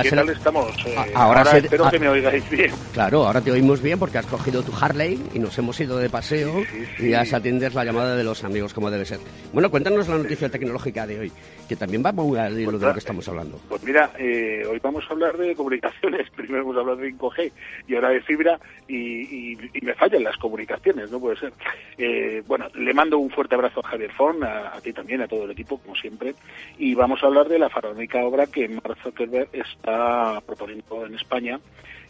[0.01, 0.85] ¿Qué tal estamos?
[0.85, 2.71] Eh, ahora, espero que me oigáis bien.
[2.93, 6.09] Claro, ahora te oímos bien porque has cogido tu Harley y nos hemos ido de
[6.09, 6.63] paseo
[6.99, 9.19] y ya atiendes la llamada de los amigos como debe ser.
[9.51, 11.31] Bueno, cuéntanos la noticia tecnológica de hoy,
[11.67, 13.59] que también va muy al hilo de lo que estamos hablando.
[13.69, 16.29] Pues mira, eh, hoy vamos a hablar de comunicaciones.
[16.35, 17.51] Primero hemos hablado de 5G
[17.87, 21.53] y ahora de fibra y, me fallan las comunicaciones, no puede ser.
[21.97, 25.43] Eh, bueno, le mando un fuerte abrazo a Javier Fon, a, ti también, a todo
[25.43, 26.35] el equipo, como siempre,
[26.77, 29.49] y vamos a hablar de la faraónica obra que Mark Zuckerberg
[29.83, 31.59] está proponiendo en España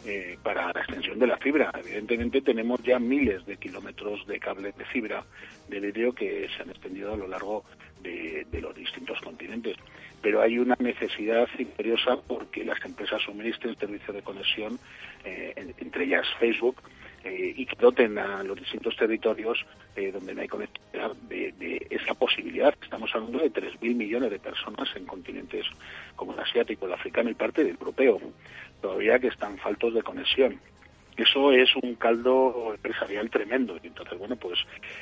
[0.06, 1.72] eh, para la extensión de la fibra.
[1.80, 5.24] Evidentemente tenemos ya miles de kilómetros de cable de fibra
[5.68, 7.64] de vídeo que se han extendido a lo largo
[8.00, 9.76] de, los distintos continentes.
[10.22, 14.78] Pero hay una necesidad imperiosa porque las empresas suministren servicios de conexión,
[15.24, 16.80] eh, entre ellas Facebook,
[17.24, 19.64] eh, y que doten a los distintos territorios
[20.12, 22.74] donde no hay conectividad de, esa posibilidad.
[22.82, 25.66] Estamos hablando de 3.000 millones de personas en continentes
[26.16, 28.20] como el asiático, el africano y parte del europeo
[28.80, 30.60] todavía que están faltos de conexión.
[31.16, 33.78] Eso es un caldo empresarial tremendo.
[33.82, 34.58] Entonces, bueno, pues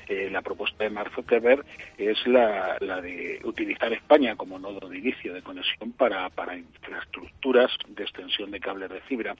[0.08, 1.64] eh, la propuesta de Mark Zuckerberg
[1.96, 8.02] es la, de utilizar España como nodo de inicio de conexión para, para infraestructuras de
[8.02, 9.34] extensión de cables de fibra.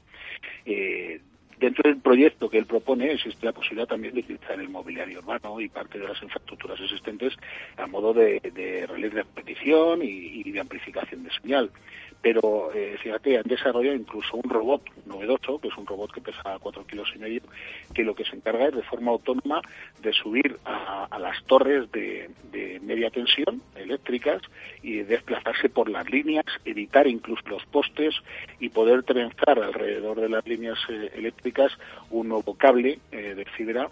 [1.63, 5.61] Dentro del proyecto que él propone existe la posibilidad también de utilizar el mobiliario urbano
[5.61, 7.35] y parte de las infraestructuras existentes
[7.77, 11.71] a modo de, de de repetición y de amplificación de señal
[12.23, 16.57] pero eh, fíjate, han desarrollado incluso un robot novedoso, que es un robot que pesa
[16.61, 17.43] cuatro kilos y medio,
[17.93, 19.61] que lo que se encarga es de forma autónoma
[20.01, 22.31] de subir a, las torres de,
[22.83, 24.43] media tensión eléctricas
[24.83, 28.15] y desplazarse por las líneas, editar incluso los postes
[28.61, 31.73] y poder trenzar alrededor de las líneas eh, eléctricas
[32.11, 33.89] un nuevo cable eh, de fibra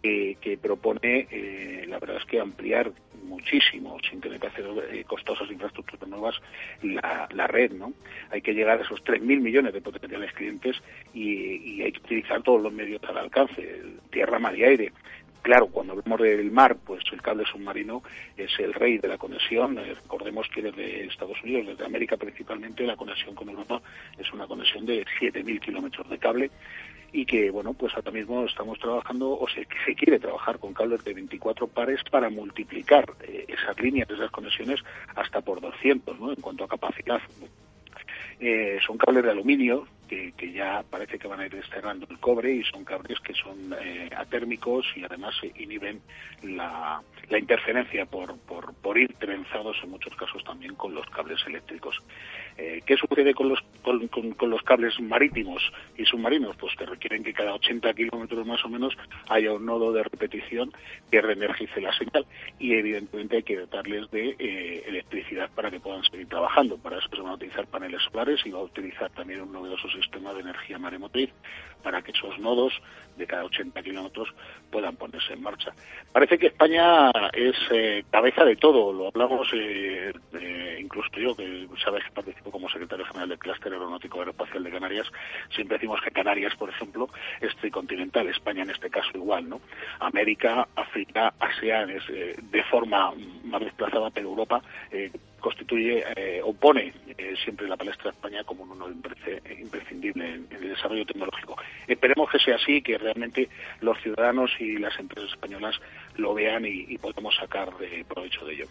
[0.00, 5.50] que, propone, eh, la verdad es que ampliar muchísimo, sin tener que hacer eh, costosas
[5.50, 6.36] infraestructuras nuevas,
[6.82, 7.92] la, red, ¿no?
[8.30, 10.76] Hay que llegar a esos 3.000 millones de potenciales clientes
[11.14, 14.92] y, hay que utilizar todos los medios al alcance, tierra, mar y aire.
[15.42, 18.02] Claro, cuando hablamos del mar, pues el cable submarino
[18.36, 19.78] es el rey de la conexión.
[19.78, 23.80] Eh, recordemos que desde Estados Unidos, desde América principalmente, la conexión con Europa
[24.18, 26.50] es una conexión de 7.000 kilómetros de cable
[27.12, 31.14] y que, bueno, pues ahora mismo estamos trabajando, o se, quiere trabajar con cables de
[31.14, 34.80] 24 pares para multiplicar eh, esas líneas, esas conexiones,
[35.14, 37.20] hasta por 200, ¿no?, en cuanto a capacidad.
[38.40, 42.52] Eh, son cables de aluminio que, ya parece que van a ir desterrando el cobre
[42.52, 46.00] y son cables que son eh, atérmicos y además inhiben
[46.42, 51.40] la, la interferencia por, por, por, ir trenzados en muchos casos también con los cables
[51.46, 51.98] eléctricos.
[52.58, 55.62] Eh, ¿Qué sucede con los, con, los cables marítimos
[55.96, 56.56] y submarinos?
[56.56, 58.96] Pues que requieren que cada 80 kilómetros más o menos
[59.28, 60.72] haya un nodo de repetición
[61.08, 62.26] que reenergice la señal
[62.58, 66.76] y evidentemente hay que dotarles de eh, electricidad para que puedan seguir trabajando.
[66.78, 69.88] Para eso se van a utilizar paneles solares y va a utilizar también un novedoso
[69.90, 71.30] sistema de energía maremotriz
[71.84, 72.72] para que esos nodos
[73.16, 74.28] de cada 80 kilómetros
[74.70, 75.72] puedan ponerse en marcha.
[76.12, 80.12] Parece que España es eh, cabeza de todo, lo hablamos eh,
[80.80, 85.06] incluso yo, que sabes que participo como secretario general del Clúster Aeronáutico Aeroespacial de Canarias,
[85.54, 87.08] siempre decimos que Canarias, por ejemplo,
[87.40, 89.60] es tricontinental, España en este caso igual, ¿no?
[90.00, 93.12] América, África, ASEAN es eh, de forma
[93.44, 94.62] más desplazada, pero Europa
[95.40, 101.06] constituye eh, o eh, siempre la palestra de España como uno imprescindible en, el desarrollo
[101.06, 101.56] tecnológico.
[101.86, 103.48] Esperemos que sea así, que realmente
[103.80, 105.80] los ciudadanos y las empresas españolas
[106.16, 107.70] lo vean y, podamos sacar
[108.08, 108.66] provecho de ello.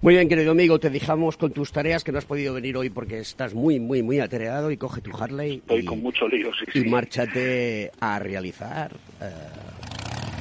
[0.00, 2.88] Muy bien, querido amigo, te dejamos con tus tareas que no has podido venir hoy
[2.90, 5.56] porque estás muy, muy, muy atareado y coge tu Harley.
[5.56, 9.30] Estoy con mucho lío, sí, Y márchate a realizar eh,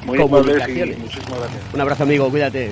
[0.05, 0.99] muy comunicaciones.
[0.99, 1.74] muchísimas gracias.
[1.74, 2.72] Un abrazo, amigo, cuídate.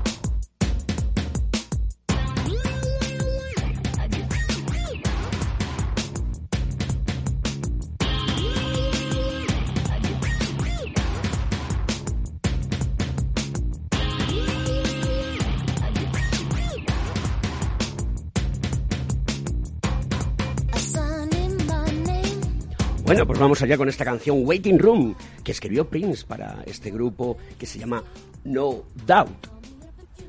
[23.21, 27.37] Bueno, pues vamos allá con esta canción Waiting Room que escribió Prince para este grupo
[27.59, 28.03] que se llama
[28.45, 29.45] No Doubt.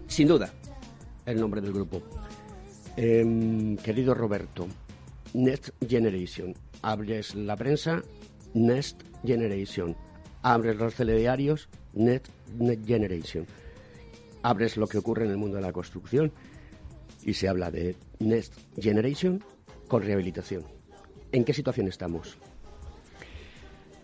[0.06, 0.52] Sin duda,
[1.24, 2.02] el nombre del grupo.
[2.98, 4.68] Em, querido Roberto,
[5.32, 6.54] Next Generation.
[6.82, 8.02] Hables la prensa,
[8.52, 9.96] Next Generation.
[10.42, 12.28] abres los telediarios, Net,
[12.58, 13.46] Net Generation.
[14.42, 16.30] Abres lo que ocurre en el mundo de la construcción
[17.24, 19.42] y se habla de Next Generation
[19.88, 20.66] con rehabilitación.
[21.32, 22.36] ¿En qué situación estamos?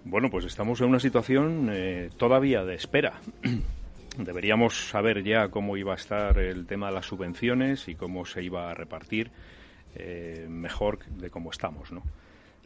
[0.05, 3.20] Bueno, pues estamos en una situación eh, todavía de espera.
[4.18, 8.42] Deberíamos saber ya cómo iba a estar el tema de las subvenciones y cómo se
[8.42, 9.30] iba a repartir
[9.94, 12.03] eh, mejor de cómo estamos, ¿no?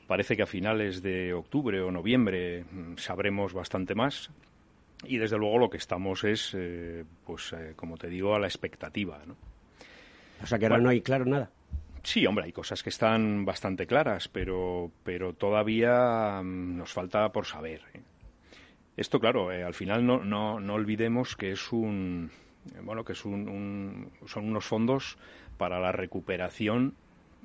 [0.07, 4.31] Parece que a finales de octubre o noviembre mm, sabremos bastante más
[5.05, 9.21] y desde luego lo que estamos es, eh, pues como te digo, a la expectativa,
[9.27, 9.37] ¿no?
[10.43, 11.51] O sea que ahora no hay claro nada.
[12.03, 17.47] Sí, hombre, hay cosas que están bastante claras, pero, pero todavía mm, nos falta por
[17.47, 17.83] saber.
[17.95, 18.01] ¿eh?
[18.97, 22.31] Esto, claro, eh, al final no, no, no, olvidemos que es un
[22.83, 25.17] bueno que es un, son unos fondos
[25.59, 26.95] para la recuperación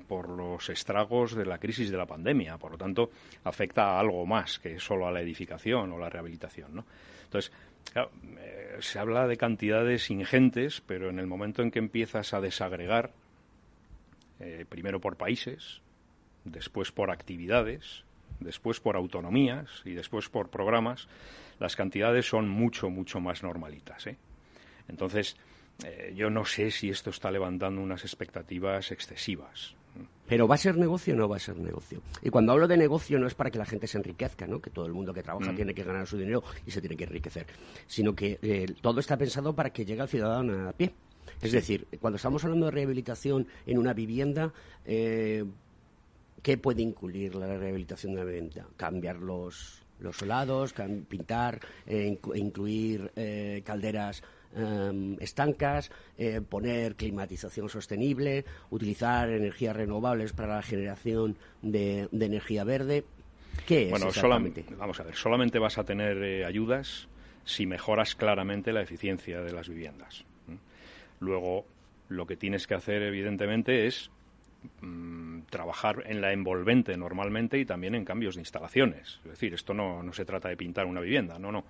[0.07, 2.57] por los estragos de la crisis de la pandemia.
[2.57, 3.11] Por lo tanto,
[3.43, 6.75] afecta a algo más que solo a la edificación o la rehabilitación.
[6.75, 6.85] ¿no?
[7.25, 7.51] Entonces,
[7.95, 13.11] eh, se habla de cantidades ingentes, pero en el momento en que empiezas a desagregar
[14.39, 15.81] eh, primero por países,
[16.45, 18.03] después por actividades,
[18.39, 21.07] después por autonomías y después por programas,
[21.59, 24.07] las cantidades son mucho, mucho más normalitas.
[24.07, 24.17] ¿eh?
[24.87, 25.37] Entonces,
[25.85, 29.75] eh, yo no sé si esto está levantando unas expectativas excesivas.
[30.27, 32.03] Pero ¿va a ser negocio o no va a ser negocio?
[32.21, 34.61] Y cuando hablo de negocio no es para que la gente se enriquezca, ¿no?
[34.61, 35.55] que todo el mundo que trabaja mm.
[35.55, 37.47] tiene que ganar su dinero y se tiene que enriquecer,
[37.87, 40.93] sino que todo está pensado para que llegue al ciudadano a pie.
[41.41, 44.53] Es decir, cuando estamos hablando de rehabilitación en una vivienda,
[44.85, 45.45] eh,
[46.41, 48.67] ¿qué puede incluir la rehabilitación de la vivienda?
[48.75, 50.73] Cambiar los, los solados,
[51.07, 54.23] pintar, eh, incluir eh, calderas
[54.55, 55.91] em, estancas,
[56.49, 63.03] poner climatización sostenible, utilizar energías renovables para la generación de, energía verde.
[63.67, 67.07] ¿Qué es bueno, solamente, vamos a ver, solamente vas a tener ayudas
[67.47, 70.26] si mejoras claramente la eficiencia de las viviendas.
[71.19, 71.65] Luego,
[72.09, 74.11] lo que tienes que hacer, evidentemente, es
[74.81, 79.19] mm, trabajar en la envolvente normalmente y también en cambios de instalaciones.
[79.23, 81.65] Es decir, esto no, no se trata de pintar una vivienda, no, no.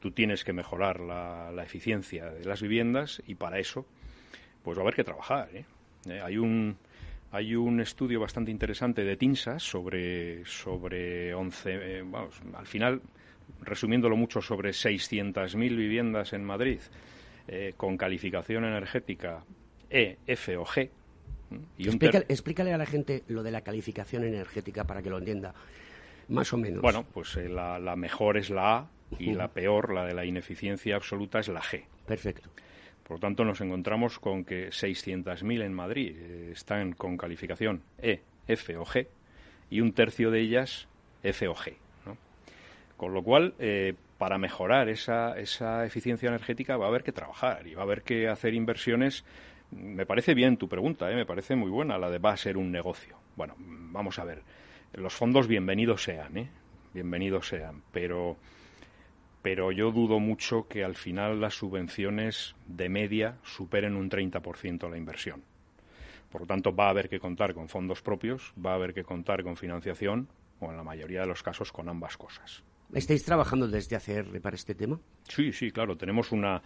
[0.00, 3.86] Tú tienes que mejorar la, la eficiencia de las viviendas y para eso,
[4.62, 5.48] pues va a haber que trabajar.
[5.52, 5.64] ¿eh?
[6.06, 6.76] Eh, hay un
[7.30, 13.02] hay un estudio bastante interesante de TINSA sobre, sobre 11, eh, vamos, al final,
[13.60, 16.80] resumiéndolo mucho, sobre 600.000 viviendas en Madrid
[17.48, 19.42] eh, con calificación energética
[19.90, 20.90] E, F o G.
[21.78, 25.54] Y explícale a la gente lo de la calificación energética para que lo entienda,
[26.28, 26.82] más o menos.
[26.82, 30.96] Bueno, pues eh, la, mejor es la A y la peor, la de la ineficiencia
[30.96, 31.84] absoluta, es la G.
[32.06, 32.50] Perfecto.
[33.02, 38.20] Por lo tanto, nos encontramos con que 600.000 en Madrid eh, están con calificación E,
[38.46, 39.06] F o G
[39.70, 40.86] y un tercio de ellas
[41.22, 41.74] F o G.
[42.98, 43.54] Con lo cual,
[44.18, 48.02] para mejorar esa, esa eficiencia energética va a haber que trabajar y va a haber
[48.02, 49.24] que hacer inversiones.
[49.70, 51.14] Me parece bien tu pregunta, ¿eh?
[51.14, 53.16] me parece muy buena la de va a ser un negocio.
[53.36, 54.42] Bueno, vamos a ver.
[54.92, 56.50] Los fondos bienvenidos sean, ¿eh?
[56.92, 58.36] bienvenidos sean, pero
[59.40, 64.98] pero yo dudo mucho que al final las subvenciones de media superen un 30% la
[64.98, 65.44] inversión.
[66.30, 69.04] Por lo tanto, va a haber que contar con fondos propios, va a haber que
[69.04, 70.28] contar con financiación
[70.60, 72.64] o en la mayoría de los casos con ambas cosas.
[72.92, 74.98] ¿Estáis trabajando desde ACR para este tema?
[75.28, 75.96] Sí, sí, claro.
[75.96, 76.62] Tenemos una.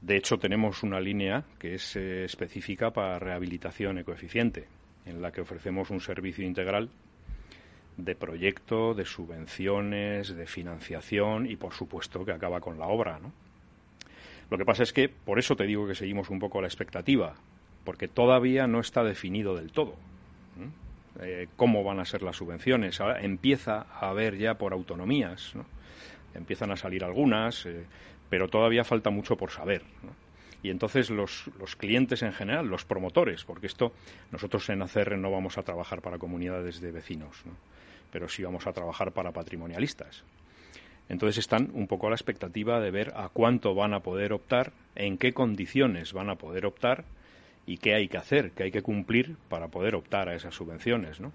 [0.00, 4.66] De hecho, tenemos una línea que es eh, específica para rehabilitación ecoeficiente,
[5.06, 6.90] en la que ofrecemos un servicio integral
[7.96, 13.20] de proyecto, de subvenciones, de financiación y, por supuesto, que acaba con la obra.
[14.50, 17.34] Lo que pasa es que, por eso te digo que seguimos un poco la expectativa,
[17.84, 19.94] porque todavía no está definido del todo.
[21.20, 23.00] Eh, cómo van a ser las subvenciones.
[23.00, 25.52] Ahora empieza a haber ya por autonomías,
[26.34, 27.84] empiezan a salir algunas, eh,
[28.28, 29.82] pero todavía falta mucho por saber.
[30.62, 33.92] Y entonces los, los, clientes en general, los promotores, porque esto
[34.32, 37.42] nosotros en ACR no vamos a trabajar para comunidades de vecinos,
[38.10, 40.24] pero sí vamos a trabajar para patrimonialistas.
[41.08, 44.72] Entonces están un poco a la expectativa de ver a cuánto van a poder optar,
[44.94, 47.04] en qué condiciones van a poder optar
[47.66, 51.20] y qué hay que hacer, qué hay que cumplir para poder optar a esas subvenciones,
[51.20, 51.32] ¿no?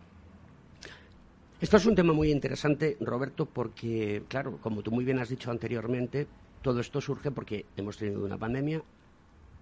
[1.61, 5.51] Esto es un tema muy interesante, Roberto, porque, claro, como tú muy bien has dicho
[5.51, 6.25] anteriormente,
[6.61, 8.81] todo esto surge porque hemos tenido una pandemia,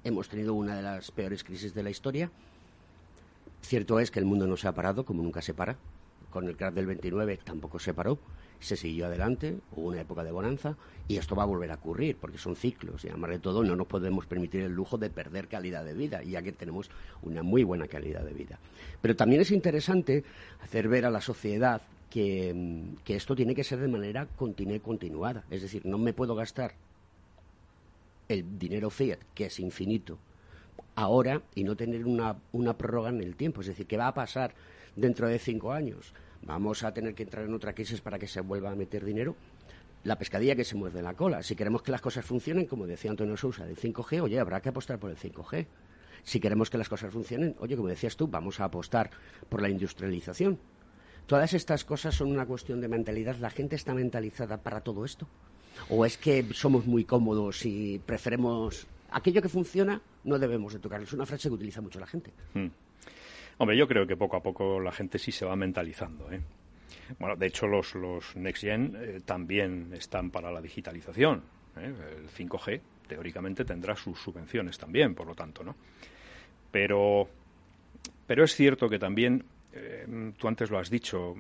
[0.04, 2.30] hemos tenido una de las peores crisis de la historia.
[3.62, 5.76] Cierto es que el mundo no se ha parado, como nunca se para.
[6.38, 8.20] Con el crash del 29 tampoco se paró
[8.60, 10.78] se siguió adelante, hubo una época de bonanza
[11.08, 13.76] y esto va a volver a ocurrir porque son ciclos y además de todo no
[13.76, 16.92] nos podemos permitir el lujo de perder calidad de vida, ya que tenemos
[17.24, 18.60] una muy buena calidad de vida.
[19.02, 20.24] Pero también es interesante
[20.62, 21.82] hacer ver a la sociedad
[22.12, 25.44] que, que esto tiene que ser de manera continua continuada.
[25.50, 26.76] Es decir, no me puedo gastar
[28.30, 30.20] el dinero fiat, que es infinito,
[30.94, 33.62] ahora y no tener una, una prórroga en el tiempo.
[33.62, 34.54] Es decir, ¿qué va a pasar
[34.96, 36.14] dentro de cinco años?
[36.44, 39.36] ¿Vamos a tener que entrar en otra crisis para que se vuelva a meter dinero?
[40.04, 41.44] La pescadilla que se muerde la cola.
[41.44, 44.70] Si queremos que las cosas funcionen, como decía Antonio Sousa, del 5G, oye, habrá que
[44.70, 45.68] apostar por el 5G.
[46.24, 49.10] Si queremos que las cosas funcionen, oye, como decías tú, vamos a apostar
[49.50, 50.60] por la industrialización.
[51.26, 53.36] Todas estas cosas son una cuestión de mentalidad.
[53.38, 55.28] ¿La gente está mentalizada para todo esto?
[55.90, 61.06] ¿O es que somos muy cómodos y preferemos aquello que funciona, no debemos de tocarlo?
[61.06, 62.32] Es una frase que utiliza mucho la gente.
[62.54, 62.68] Hmm.
[63.60, 66.32] Hombre, yo creo que poco a poco la gente sí se va mentalizando.
[66.32, 66.42] ¿eh?
[67.20, 71.44] Bueno, de hecho, los, los Next Gen eh, también están para la digitalización.
[71.78, 71.94] ¿eh?
[72.18, 75.76] El 5G, teóricamente, tendrá sus subvenciones también, por lo tanto, ¿no?
[76.72, 77.28] Pero,
[78.28, 79.44] pero es cierto que también,
[80.38, 81.36] tú antes lo has dicho,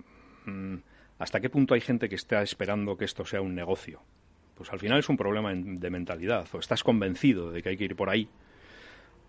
[0.45, 0.75] mm,
[1.19, 4.01] ¿hasta qué punto hay gente que está esperando que esto sea un negocio?
[4.55, 6.47] Pues al final es un problema de mentalidad.
[6.51, 8.27] O estás convencido de que hay que ir por ahí,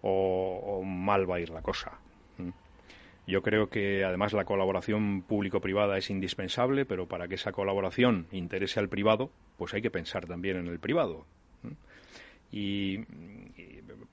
[0.00, 1.98] o, mal va a ir la cosa.
[3.28, 8.80] Yo creo que además la colaboración público-privada es indispensable, pero para que esa colaboración interese
[8.80, 11.26] al privado, pues hay que pensar también en el privado.
[12.50, 13.00] Y,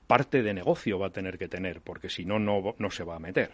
[0.06, 3.18] parte de negocio va a tener que tener, porque si no, no, se va a
[3.18, 3.52] meter.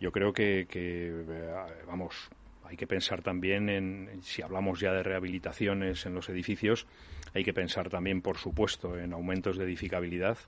[0.00, 1.54] Yo creo que, que, eh,
[1.86, 2.28] vamos,
[2.64, 6.88] hay que pensar también en, si hablamos ya de rehabilitaciones en los edificios,
[7.34, 10.38] hay que pensar también, por supuesto, en aumentos de edificabilidad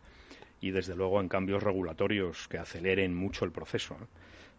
[0.60, 3.96] y, desde luego, en cambios regulatorios que aceleren mucho el proceso.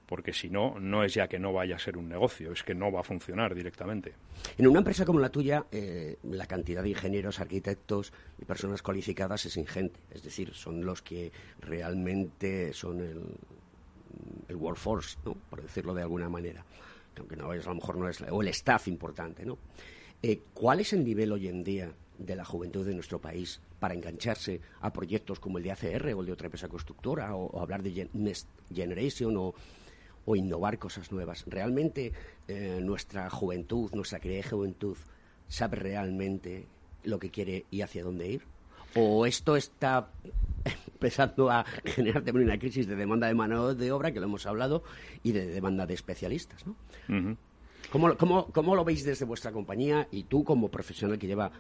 [0.06, 2.74] Porque si no, no es ya que no vaya a ser un negocio, es que
[2.74, 4.14] no va a funcionar directamente.
[4.58, 9.46] En una empresa como la tuya, eh, la cantidad de ingenieros, arquitectos y personas cualificadas
[9.46, 10.00] es ingente.
[10.10, 15.36] Es decir, son los que realmente son el, workforce, ¿no?
[15.50, 16.66] por decirlo de alguna manera
[17.20, 19.58] aunque no es, a lo mejor no es, o el staff importante, ¿no?
[20.22, 23.94] Eh, ¿Cuál es el nivel hoy en día de la juventud de nuestro país para
[23.94, 27.82] engancharse a proyectos como el de ACR o el de otra empresa constructora o, hablar
[27.82, 29.54] de Next Generation o,
[30.36, 31.44] innovar cosas nuevas?
[31.48, 32.12] ¿Realmente
[32.48, 34.96] eh, nuestra juventud, nuestra querida juventud,
[35.48, 36.68] sabe realmente
[37.04, 38.44] lo que quiere y hacia dónde ir?
[38.96, 40.12] ¿O esto está
[40.88, 44.46] empezando a generar también una crisis de demanda de mano de obra, que lo hemos
[44.46, 44.84] hablado,
[45.24, 46.66] y de demanda de especialistas.
[46.68, 46.76] ¿no?
[47.92, 51.52] ¿Cómo, lo veis desde vuestra compañía y tú como profesional que lleva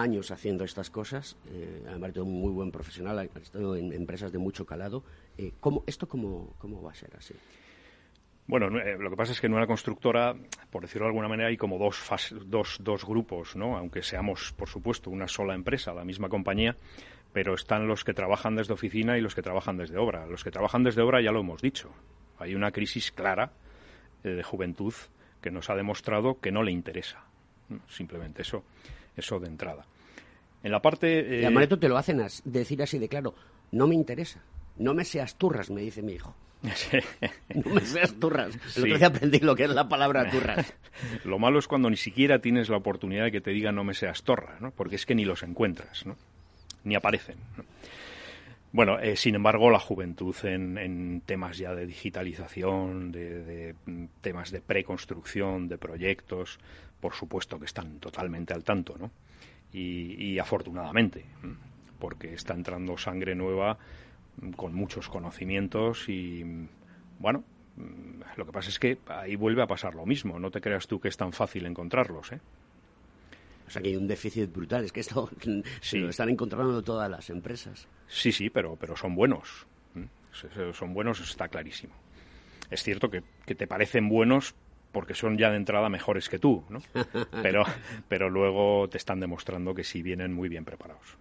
[0.00, 4.32] años haciendo estas cosas, eh, además de un muy buen profesional, ha estado en empresas
[4.32, 5.02] de mucho calado,
[5.38, 7.34] eh, ¿cómo, ¿esto cómo, cómo va a ser así?
[8.48, 10.36] Bueno, eh, lo que pasa es que en una constructora,
[10.70, 12.00] por decirlo de alguna manera, hay como dos,
[12.46, 13.76] dos, dos grupos, ¿no?
[13.76, 16.76] Aunque seamos, por supuesto, una sola empresa, la misma compañía,
[17.32, 20.26] pero están los que trabajan desde oficina y los que trabajan desde obra.
[20.26, 21.90] Los que trabajan desde obra ya lo hemos dicho.
[22.38, 23.50] Hay una crisis clara
[24.22, 24.94] eh, de juventud
[25.42, 27.24] que nos ha demostrado que no le interesa.
[27.88, 28.62] Simplemente eso,
[29.16, 29.84] eso de entrada.
[30.62, 31.40] En la parte...
[31.40, 33.34] Y a Mareto te lo hacen decir así de claro,
[33.72, 34.42] no me interesa.
[34.78, 36.34] No me seas turras, me dice mi hijo.
[37.54, 38.58] no me seas turras.
[38.76, 40.74] El otro aprendí lo que es la palabra turras.
[41.24, 43.94] lo malo es cuando ni siquiera tienes la oportunidad de que te digan no me
[43.94, 44.70] seas torra, ¿no?
[44.70, 46.16] Porque es que ni los encuentras, ¿no?
[46.84, 47.36] Ni aparecen.
[48.72, 54.60] Bueno, eh, sin embargo, la juventud en, temas ya de digitalización, de, mm, temas de
[54.60, 56.58] preconstrucción, de proyectos,
[57.06, 59.12] por supuesto que están totalmente al tanto, ¿no?
[59.72, 61.24] y afortunadamente,
[62.00, 63.78] porque está entrando sangre nueva
[64.56, 66.42] con muchos conocimientos y,
[67.20, 67.44] bueno,
[68.36, 70.40] lo que pasa es que ahí vuelve a pasar lo mismo.
[70.40, 72.40] No te creas tú que es tan fácil encontrarlos, ¿eh?
[73.68, 74.84] O sea que hay un déficit brutal.
[74.84, 75.30] Es que esto
[75.80, 75.98] sí.
[75.98, 77.86] lo están encontrando todas las empresas.
[78.08, 79.68] Sí, sí, pero, pero son buenos.
[80.72, 81.94] Son buenos, está clarísimo.
[82.68, 84.56] Es cierto que, que te parecen buenos
[84.96, 86.80] porque son ya de entrada mejores que tú, ¿no?
[87.42, 87.64] Pero,
[88.08, 91.18] pero luego te están demostrando que sí vienen muy bien preparados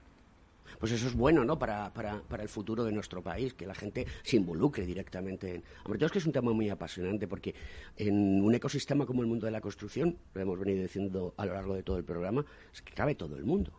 [0.80, 1.57] pues eso es bueno, ¿no?
[1.57, 5.63] Para, para, para el futuro de nuestro país, que la gente se involucre directamente en...
[5.84, 7.55] Hombre, es que es un tema muy apasionante porque
[7.97, 11.53] en un ecosistema como el mundo de la construcción, lo hemos venido diciendo a lo
[11.53, 13.71] largo de todo el programa, es que cabe todo el mundo.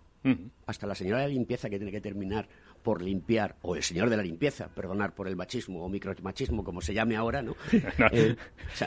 [0.67, 2.49] Hasta la señora de limpieza que tiene que terminar
[2.87, 6.81] por limpiar, o el señor de la limpieza, perdonar por el machismo o micromachismo, como
[6.81, 7.57] se llame ahora, ¿no?
[8.13, 8.37] Eh,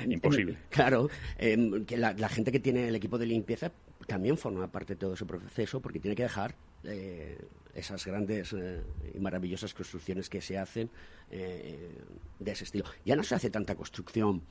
[0.07, 0.57] Imposible.
[0.69, 3.73] claro, em, que la, gente que tiene el equipo de limpieza
[4.07, 7.37] también forma parte de todo ese proceso porque tiene que dejar eh,
[7.75, 8.81] esas grandes eh,
[9.13, 10.89] y maravillosas construcciones que se hacen
[11.29, 12.85] de ese estilo.
[13.03, 14.43] Ya no se hace tanta construcción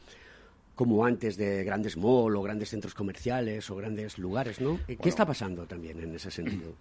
[0.75, 4.79] como antes de grandes malls o grandes centros comerciales o grandes lugares, ¿no?
[4.87, 6.75] ¿Qué está pasando también en ese sentido?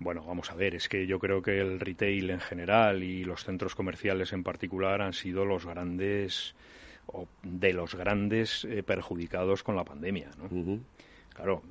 [0.00, 3.44] Bueno, vamos a ver, es que yo creo que el retail en general y los
[3.44, 6.54] centros comerciales en particular han sido los grandes
[7.42, 10.30] de los grandes eh, perjudicados con la pandemia.
[10.38, 10.78] ¿no?
[11.34, 11.62] Claro,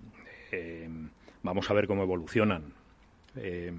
[0.52, 0.90] eh,
[1.44, 2.74] vamos a ver cómo evolucionan.
[3.36, 3.72] Eh,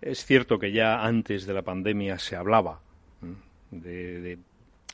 [0.00, 2.80] es cierto que ya antes de la pandemia se hablaba
[3.70, 4.38] de,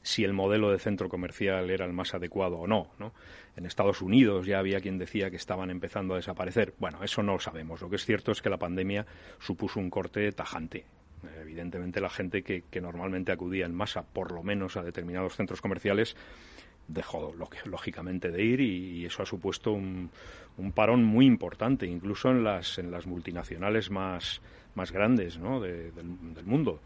[0.03, 3.13] si el modelo de centro comercial era el más adecuado o no, no.
[3.57, 6.75] En Estados Unidos ya había quien decía que estaban empezando a desaparecer.
[6.79, 7.81] Bueno, eso no lo sabemos.
[7.83, 9.07] Lo que es cierto es que la pandemia
[9.39, 10.87] supuso un corte tajante
[11.41, 16.17] Evidentemente la gente que, normalmente acudía en masa, por lo menos a determinados centros comerciales,
[16.89, 17.35] dejó
[17.65, 20.11] lógicamente de ir y, eso ha supuesto un,
[20.75, 24.41] parón muy importante, incluso en las, en las multinacionales más,
[24.75, 26.81] más grandes del, mundo.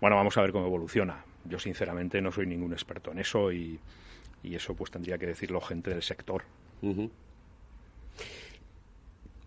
[0.00, 1.24] Bueno, vamos a ver cómo evoluciona.
[1.44, 3.78] Yo sinceramente no soy ningún experto en eso y,
[4.42, 6.44] eso pues tendría que decirlo gente del sector.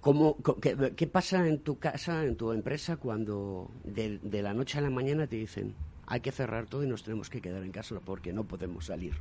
[0.01, 4.89] ¿Cómo, qué, pasa en tu casa, en tu empresa, cuando de, la noche a la
[4.89, 5.73] mañana te dicen
[6.05, 9.13] hay que cerrar todo y nos tenemos que quedar en casa porque no podemos salir?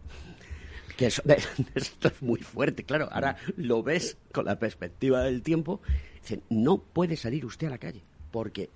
[0.96, 1.22] Que eso,
[1.74, 3.08] esto es muy fuerte, claro.
[3.12, 5.80] Ahora lo ves con la perspectiva del tiempo.
[6.20, 8.02] Dicen, no puede salir usted a la calle
[8.32, 8.68] porque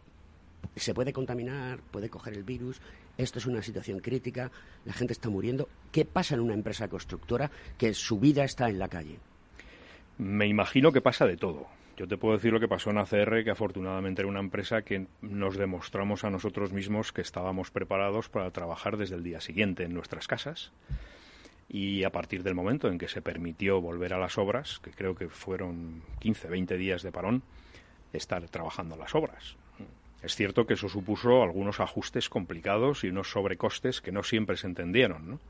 [0.76, 2.80] se puede contaminar, puede coger el virus.
[3.18, 4.50] Esto es una situación crítica,
[4.84, 5.68] la gente está muriendo.
[5.90, 9.18] ¿Qué pasa en una empresa constructora que su vida está en la calle?
[10.18, 11.66] Me imagino que pasa de todo.
[11.96, 15.06] Yo te puedo decir lo que pasó en ACR, que afortunadamente era una empresa que
[15.22, 19.94] nos demostramos a nosotros mismos que estábamos preparados para trabajar desde el día siguiente en
[19.94, 20.72] nuestras casas.
[21.70, 25.14] Y a partir del momento en que se permitió volver a las obras, que creo
[25.14, 27.42] que fueron 15, 20 días de parón,
[28.12, 29.56] estar trabajando las obras.
[30.26, 34.66] Es cierto que eso supuso algunos ajustes complicados y unos sobrecostes que no siempre se
[34.66, 35.30] entendieron.
[35.30, 35.40] ¿no?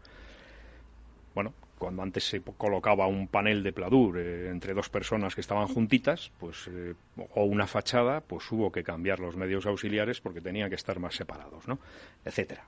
[1.35, 5.67] Bueno, cuando antes se colocaba un panel de pladur eh, entre dos personas que estaban
[5.69, 10.69] juntitas, pues eh, o una fachada, pues hubo que cambiar los medios auxiliares porque tenían
[10.69, 11.79] que estar más separados, ¿no?
[12.23, 12.67] etcétera.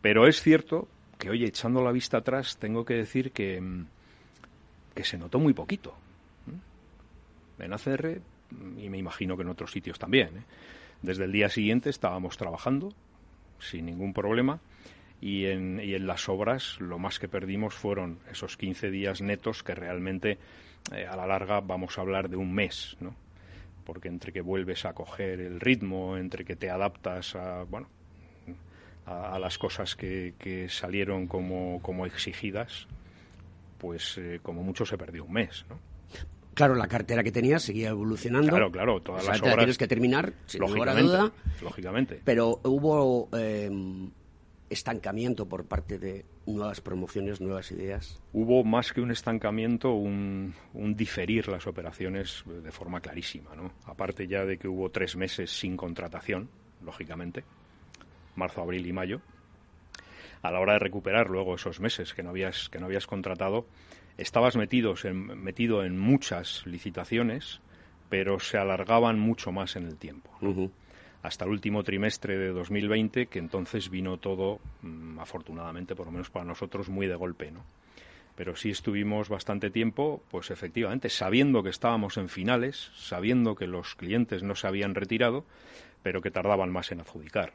[0.00, 0.88] Pero es cierto
[1.18, 3.86] que, oye, echando la vista atrás, tengo que decir que, mm,
[4.94, 5.94] que se notó muy poquito.
[7.58, 8.18] En ACR,
[8.78, 10.42] y me imagino que en otros sitios también, ¿eh?
[11.02, 12.92] Desde el día siguiente estábamos trabajando
[13.58, 14.60] sin ningún problema
[15.20, 19.62] y en, y en las obras lo más que perdimos fueron esos 15 días netos
[19.62, 20.38] que realmente
[20.90, 23.14] eh, a la larga vamos a hablar de un mes, ¿no?
[23.84, 27.88] Porque entre que vuelves a coger el ritmo, entre que te adaptas a, bueno,
[29.06, 32.86] a, las cosas que, que salieron como, como, exigidas,
[33.78, 35.91] pues eh, como mucho se perdió un mes, ¿no?
[36.54, 38.48] Claro, la cartera que tenías seguía evolucionando.
[38.48, 39.56] Claro, claro, todas las obras.
[39.56, 41.32] tienes que terminar, sin duda.
[41.62, 42.20] Lógicamente.
[42.24, 43.70] Pero hubo eh,
[44.72, 48.20] estancamiento por parte de nuevas promociones, nuevas ideas?
[48.32, 50.54] Hubo más que un estancamiento, un,
[50.96, 53.72] diferir las operaciones de forma clarísima, ¿no?
[53.84, 56.48] Aparte ya de que hubo tres meses sin contratación,
[56.84, 57.44] lógicamente,
[58.34, 59.20] marzo, abril y mayo.
[60.42, 63.66] A la hora de recuperar luego esos meses que no habías, que no habías contratado,
[64.18, 67.60] estabas metidos en, metido en muchas licitaciones,
[68.08, 70.30] pero se alargaban mucho más en el tiempo
[71.22, 76.30] hasta el último trimestre de 2020, que entonces vino todo, mm, afortunadamente, por lo menos
[76.30, 77.64] para nosotros, muy de golpe, ¿no?
[78.34, 83.94] Pero sí estuvimos bastante tiempo, pues efectivamente, sabiendo que estábamos en finales, sabiendo que los
[83.94, 85.44] clientes no se habían retirado,
[86.02, 87.52] pero que tardaban más en adjudicar,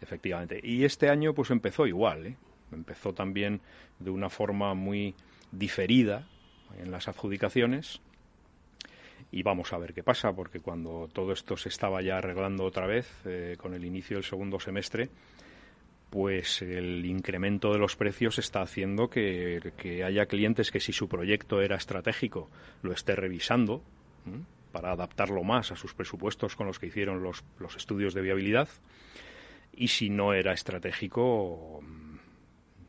[0.00, 0.60] efectivamente.
[0.62, 2.36] Y este año, pues empezó igual, ¿eh?
[2.72, 3.60] Empezó también
[3.98, 5.14] de una forma muy
[5.52, 6.26] diferida
[6.78, 8.00] en las adjudicaciones,
[9.30, 12.86] y vamos a ver qué pasa, porque cuando todo esto se estaba ya arreglando otra
[12.86, 15.10] vez, eh, con el inicio del segundo semestre,
[16.10, 19.60] pues el incremento de los precios está haciendo que,
[20.04, 22.48] haya clientes que si su proyecto era estratégico
[22.82, 23.82] lo esté revisando
[24.72, 28.68] para adaptarlo más a sus presupuestos con los que hicieron los, los estudios de viabilidad
[29.72, 31.82] y si no era estratégico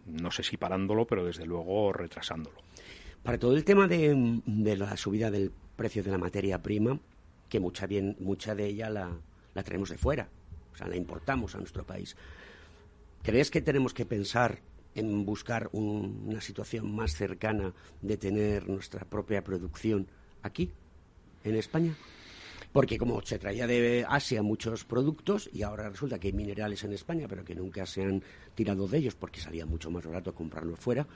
[0.08, 2.58] no sé si parándolo pero desde luego retrasándolo
[3.28, 6.98] para todo el tema de, la subida del precio de la materia prima,
[7.50, 9.12] que mucha, bien, mucha de ella la,
[9.54, 10.30] la traemos de fuera,
[10.74, 12.16] o sea, la importamos a nuestro país.
[13.24, 14.60] ¿Crees que tenemos que pensar
[14.96, 20.08] en buscar una situación más cercana de tener nuestra propia producción
[20.42, 20.72] aquí,
[21.44, 21.98] en España?
[22.72, 26.94] Porque como se traía de Asia muchos productos y ahora resulta que hay minerales en
[26.94, 28.22] España, pero que nunca se han
[28.56, 31.08] tirado de ellos porque salía mucho más barato comprarlos fuera,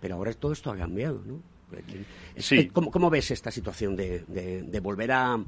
[0.00, 1.42] pero ahora todo esto ha cambiado, ¿no?
[2.72, 5.44] ¿Cómo, ves esta situación de, volver a...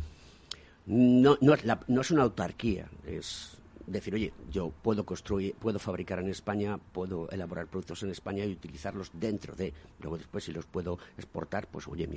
[0.87, 3.57] No, no, es una autarquía, es
[3.87, 8.53] decir, oye, yo puedo construir, puedo fabricar en España, puedo elaborar productos en España y
[8.53, 12.09] utilizarlos dentro de, luego después si los puedo exportar, pues oye,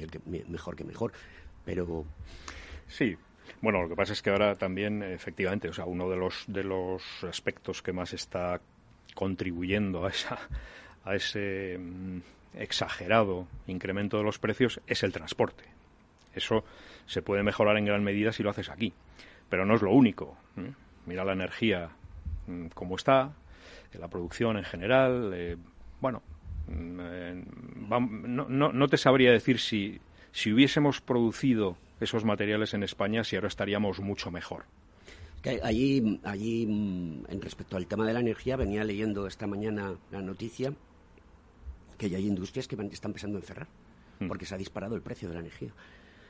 [0.47, 1.11] mejor que mejor,
[1.63, 2.05] pero...
[2.87, 3.15] Sí,
[3.61, 6.63] bueno, lo que pasa es que ahora también, efectivamente, o sea, uno de los, de
[6.63, 8.59] los aspectos que más está
[9.13, 10.37] contribuyendo a esa
[11.05, 12.17] a ese mm,
[12.57, 15.63] exagerado incremento de los precios es el transporte.
[16.33, 16.65] Eso
[17.05, 18.91] se puede mejorar en gran medida si lo haces aquí,
[19.49, 20.35] pero no es lo único.
[21.05, 21.89] Mira la energía
[22.47, 23.33] mm, como está,
[23.93, 25.31] la producción en general.
[25.33, 25.57] Eh,
[26.01, 26.21] bueno,
[26.67, 27.43] mm, eh,
[27.87, 33.47] no, no, te sabría decir si, si hubiésemos producido esos materiales en España, si ahora
[33.47, 34.65] estaríamos mucho mejor.
[35.63, 40.73] allí, allí, en respecto al tema de la energía, venía leyendo esta mañana la noticia
[41.97, 43.67] que ya hay industrias que están empezando a encerrar
[44.19, 44.27] mm.
[44.27, 45.71] porque se ha disparado el precio de la energía.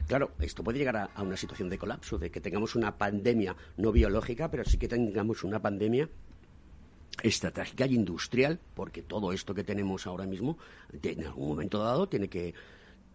[0.07, 3.91] Claro, esto puede llegar a, una situación de colapso, de que tengamos una pandemia no
[3.91, 6.07] biológica, pero sí que tengamos una pandemia
[7.24, 10.59] estratégica y industrial, porque todo esto que tenemos ahora mismo,
[11.01, 12.53] en algún momento dado, tiene que,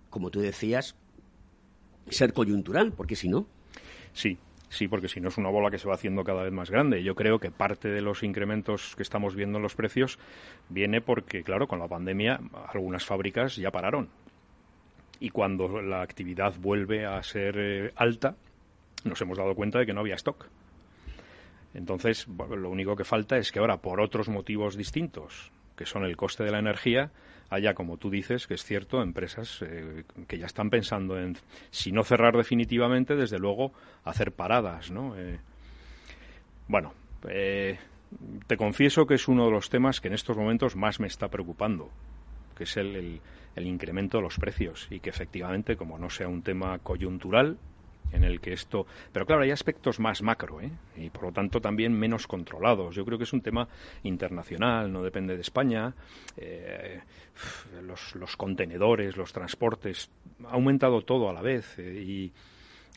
[0.08, 0.96] como tú decías,
[2.08, 3.46] ser coyuntural, porque si no.
[4.12, 4.38] Sí,
[4.70, 7.02] Sí, porque si no es una bola que se va haciendo cada vez más grande.
[7.02, 10.16] Yo creo que parte de los incrementos que estamos viendo en los precios
[10.68, 12.40] viene porque, claro, con la pandemia
[12.72, 14.08] algunas fábricas ya pararon.
[15.18, 18.36] Y cuando la actividad vuelve a ser eh, alta,
[19.02, 20.46] nos hemos dado cuenta de que no había stock.
[21.74, 25.50] Entonces, lo único que falta es que ahora, por otros motivos distintos,
[25.80, 27.10] que son el coste de la energía,
[27.48, 31.38] haya, como tú dices, que es cierto, empresas eh, que ya están pensando en,
[31.70, 33.72] si no cerrar definitivamente, desde luego
[34.04, 35.16] hacer paradas, ¿no?
[35.16, 35.38] Eh,
[36.68, 36.92] bueno,
[37.26, 37.78] eh,
[38.46, 41.28] te confieso que es uno de los temas que en estos momentos más me está
[41.28, 41.88] preocupando,
[42.54, 43.22] que es el
[43.56, 47.56] incremento de los precios y que efectivamente, como no sea un tema coyuntural,
[48.12, 48.86] en el que esto...
[49.12, 50.70] Pero claro, hay aspectos más macro ¿eh?
[50.96, 52.94] y por lo tanto también menos controlados.
[52.94, 53.68] Yo creo que es un tema
[54.02, 55.94] internacional, no depende de España.
[56.36, 57.00] Eh,
[57.82, 60.10] los, los, contenedores, los transportes,
[60.46, 62.32] ha aumentado todo a la vez eh, y,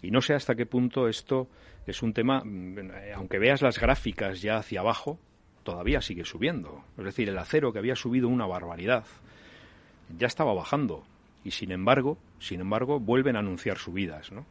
[0.01, 1.47] y no sé hasta qué punto esto
[1.85, 5.19] es un tema, mm, aunque veas las gráficas ya hacia abajo,
[5.63, 6.83] todavía sigue subiendo.
[6.97, 9.05] Es decir, el acero que había subido una barbaridad
[10.17, 11.03] ya estaba bajando
[11.43, 14.45] y sin embargo, sin embargo, vuelven a anunciar subidas, ¿no?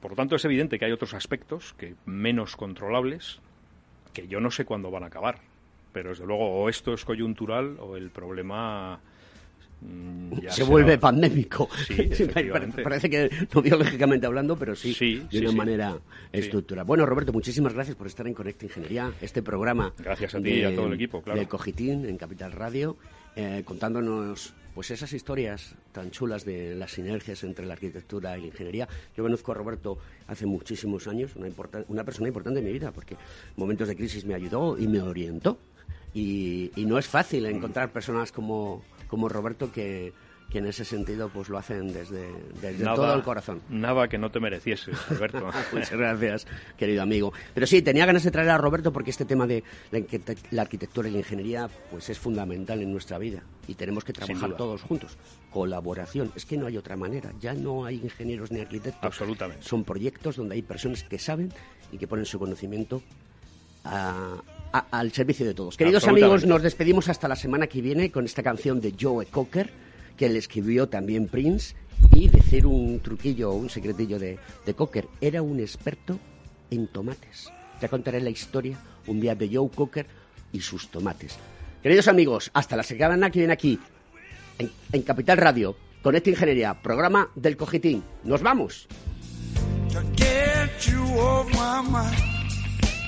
[0.00, 3.40] Por lo tanto, es evidente que hay otros aspectos que menos controlables
[4.12, 5.38] que yo no sé cuándo van a acabar.
[5.92, 9.00] Pero desde luego, o esto es coyuntural o el problema
[9.80, 11.68] mm, se vuelve pandémico.
[12.84, 15.98] Parece que no biológicamente hablando, pero sí, de una manera
[16.30, 16.84] estructural.
[16.84, 19.94] Bueno, Roberto, muchísimas gracias por estar en Conecta Ingeniería, este programa.
[19.98, 21.40] Gracias a ti y a todo el equipo, claro.
[21.40, 22.96] De Cogitín en Capital Radio,
[23.36, 28.46] eh, contándonos pues esas historias tan chulas de las sinergias entre la arquitectura y la
[28.46, 28.88] ingeniería.
[29.16, 29.98] Yo conozco a Roberto
[30.28, 31.48] hace muchísimos años, una,
[31.88, 33.20] una persona importante en mi vida, porque en
[33.56, 35.58] momentos de crisis me ayudó y me orientó.
[36.14, 40.12] Y, y no es fácil encontrar personas como, como Roberto que,
[40.50, 42.30] que en ese sentido pues lo hacen desde,
[42.82, 43.60] todo el corazón.
[43.68, 45.50] Nada que no te merecieses, Roberto.
[45.72, 46.46] Muchas gracias,
[46.76, 47.32] querido amigo.
[47.54, 51.12] Pero sí, tenía ganas de traer a Roberto porque este tema de la, arquitectura y
[51.12, 55.18] la ingeniería pues es fundamental en nuestra vida y tenemos que trabajar todos juntos.
[55.50, 57.32] Colaboración, es que no hay otra manera.
[57.40, 59.04] Ya no hay ingenieros ni arquitectos.
[59.04, 59.62] Absolutamente.
[59.62, 61.52] Son proyectos donde hay personas que saben
[61.92, 63.02] y que ponen su conocimiento
[63.84, 65.76] al servicio de todos.
[65.76, 69.87] Queridos amigos, nos despedimos hasta la semana que viene con esta canción de Joe Cocker
[70.18, 71.74] que le escribió también Prince,
[72.14, 76.18] y decir un truquillo o un secretillo de, de Cocker, era un experto
[76.70, 77.50] en tomates.
[77.80, 80.06] Te contaré la historia un día de Joe Cocker
[80.52, 81.38] y sus tomates.
[81.82, 83.78] Queridos amigos, hasta la semana que viene aquí,
[84.58, 88.02] en, en Capital Radio, Conecta Ingeniería, programa del Cogitín.
[88.24, 88.88] ¡Nos vamos!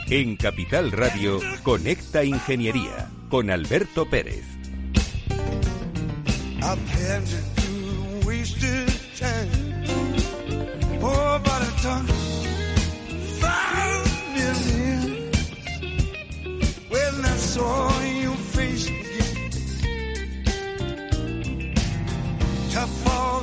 [0.08, 4.59] En Capital Radio, Conecta Ingeniería, con Alberto Pérez.
[6.62, 9.48] I've had to wasted time.
[11.02, 12.06] Oh, but I done
[13.40, 15.36] found it
[16.90, 19.50] when I saw your face again.
[22.72, 23.42] To fall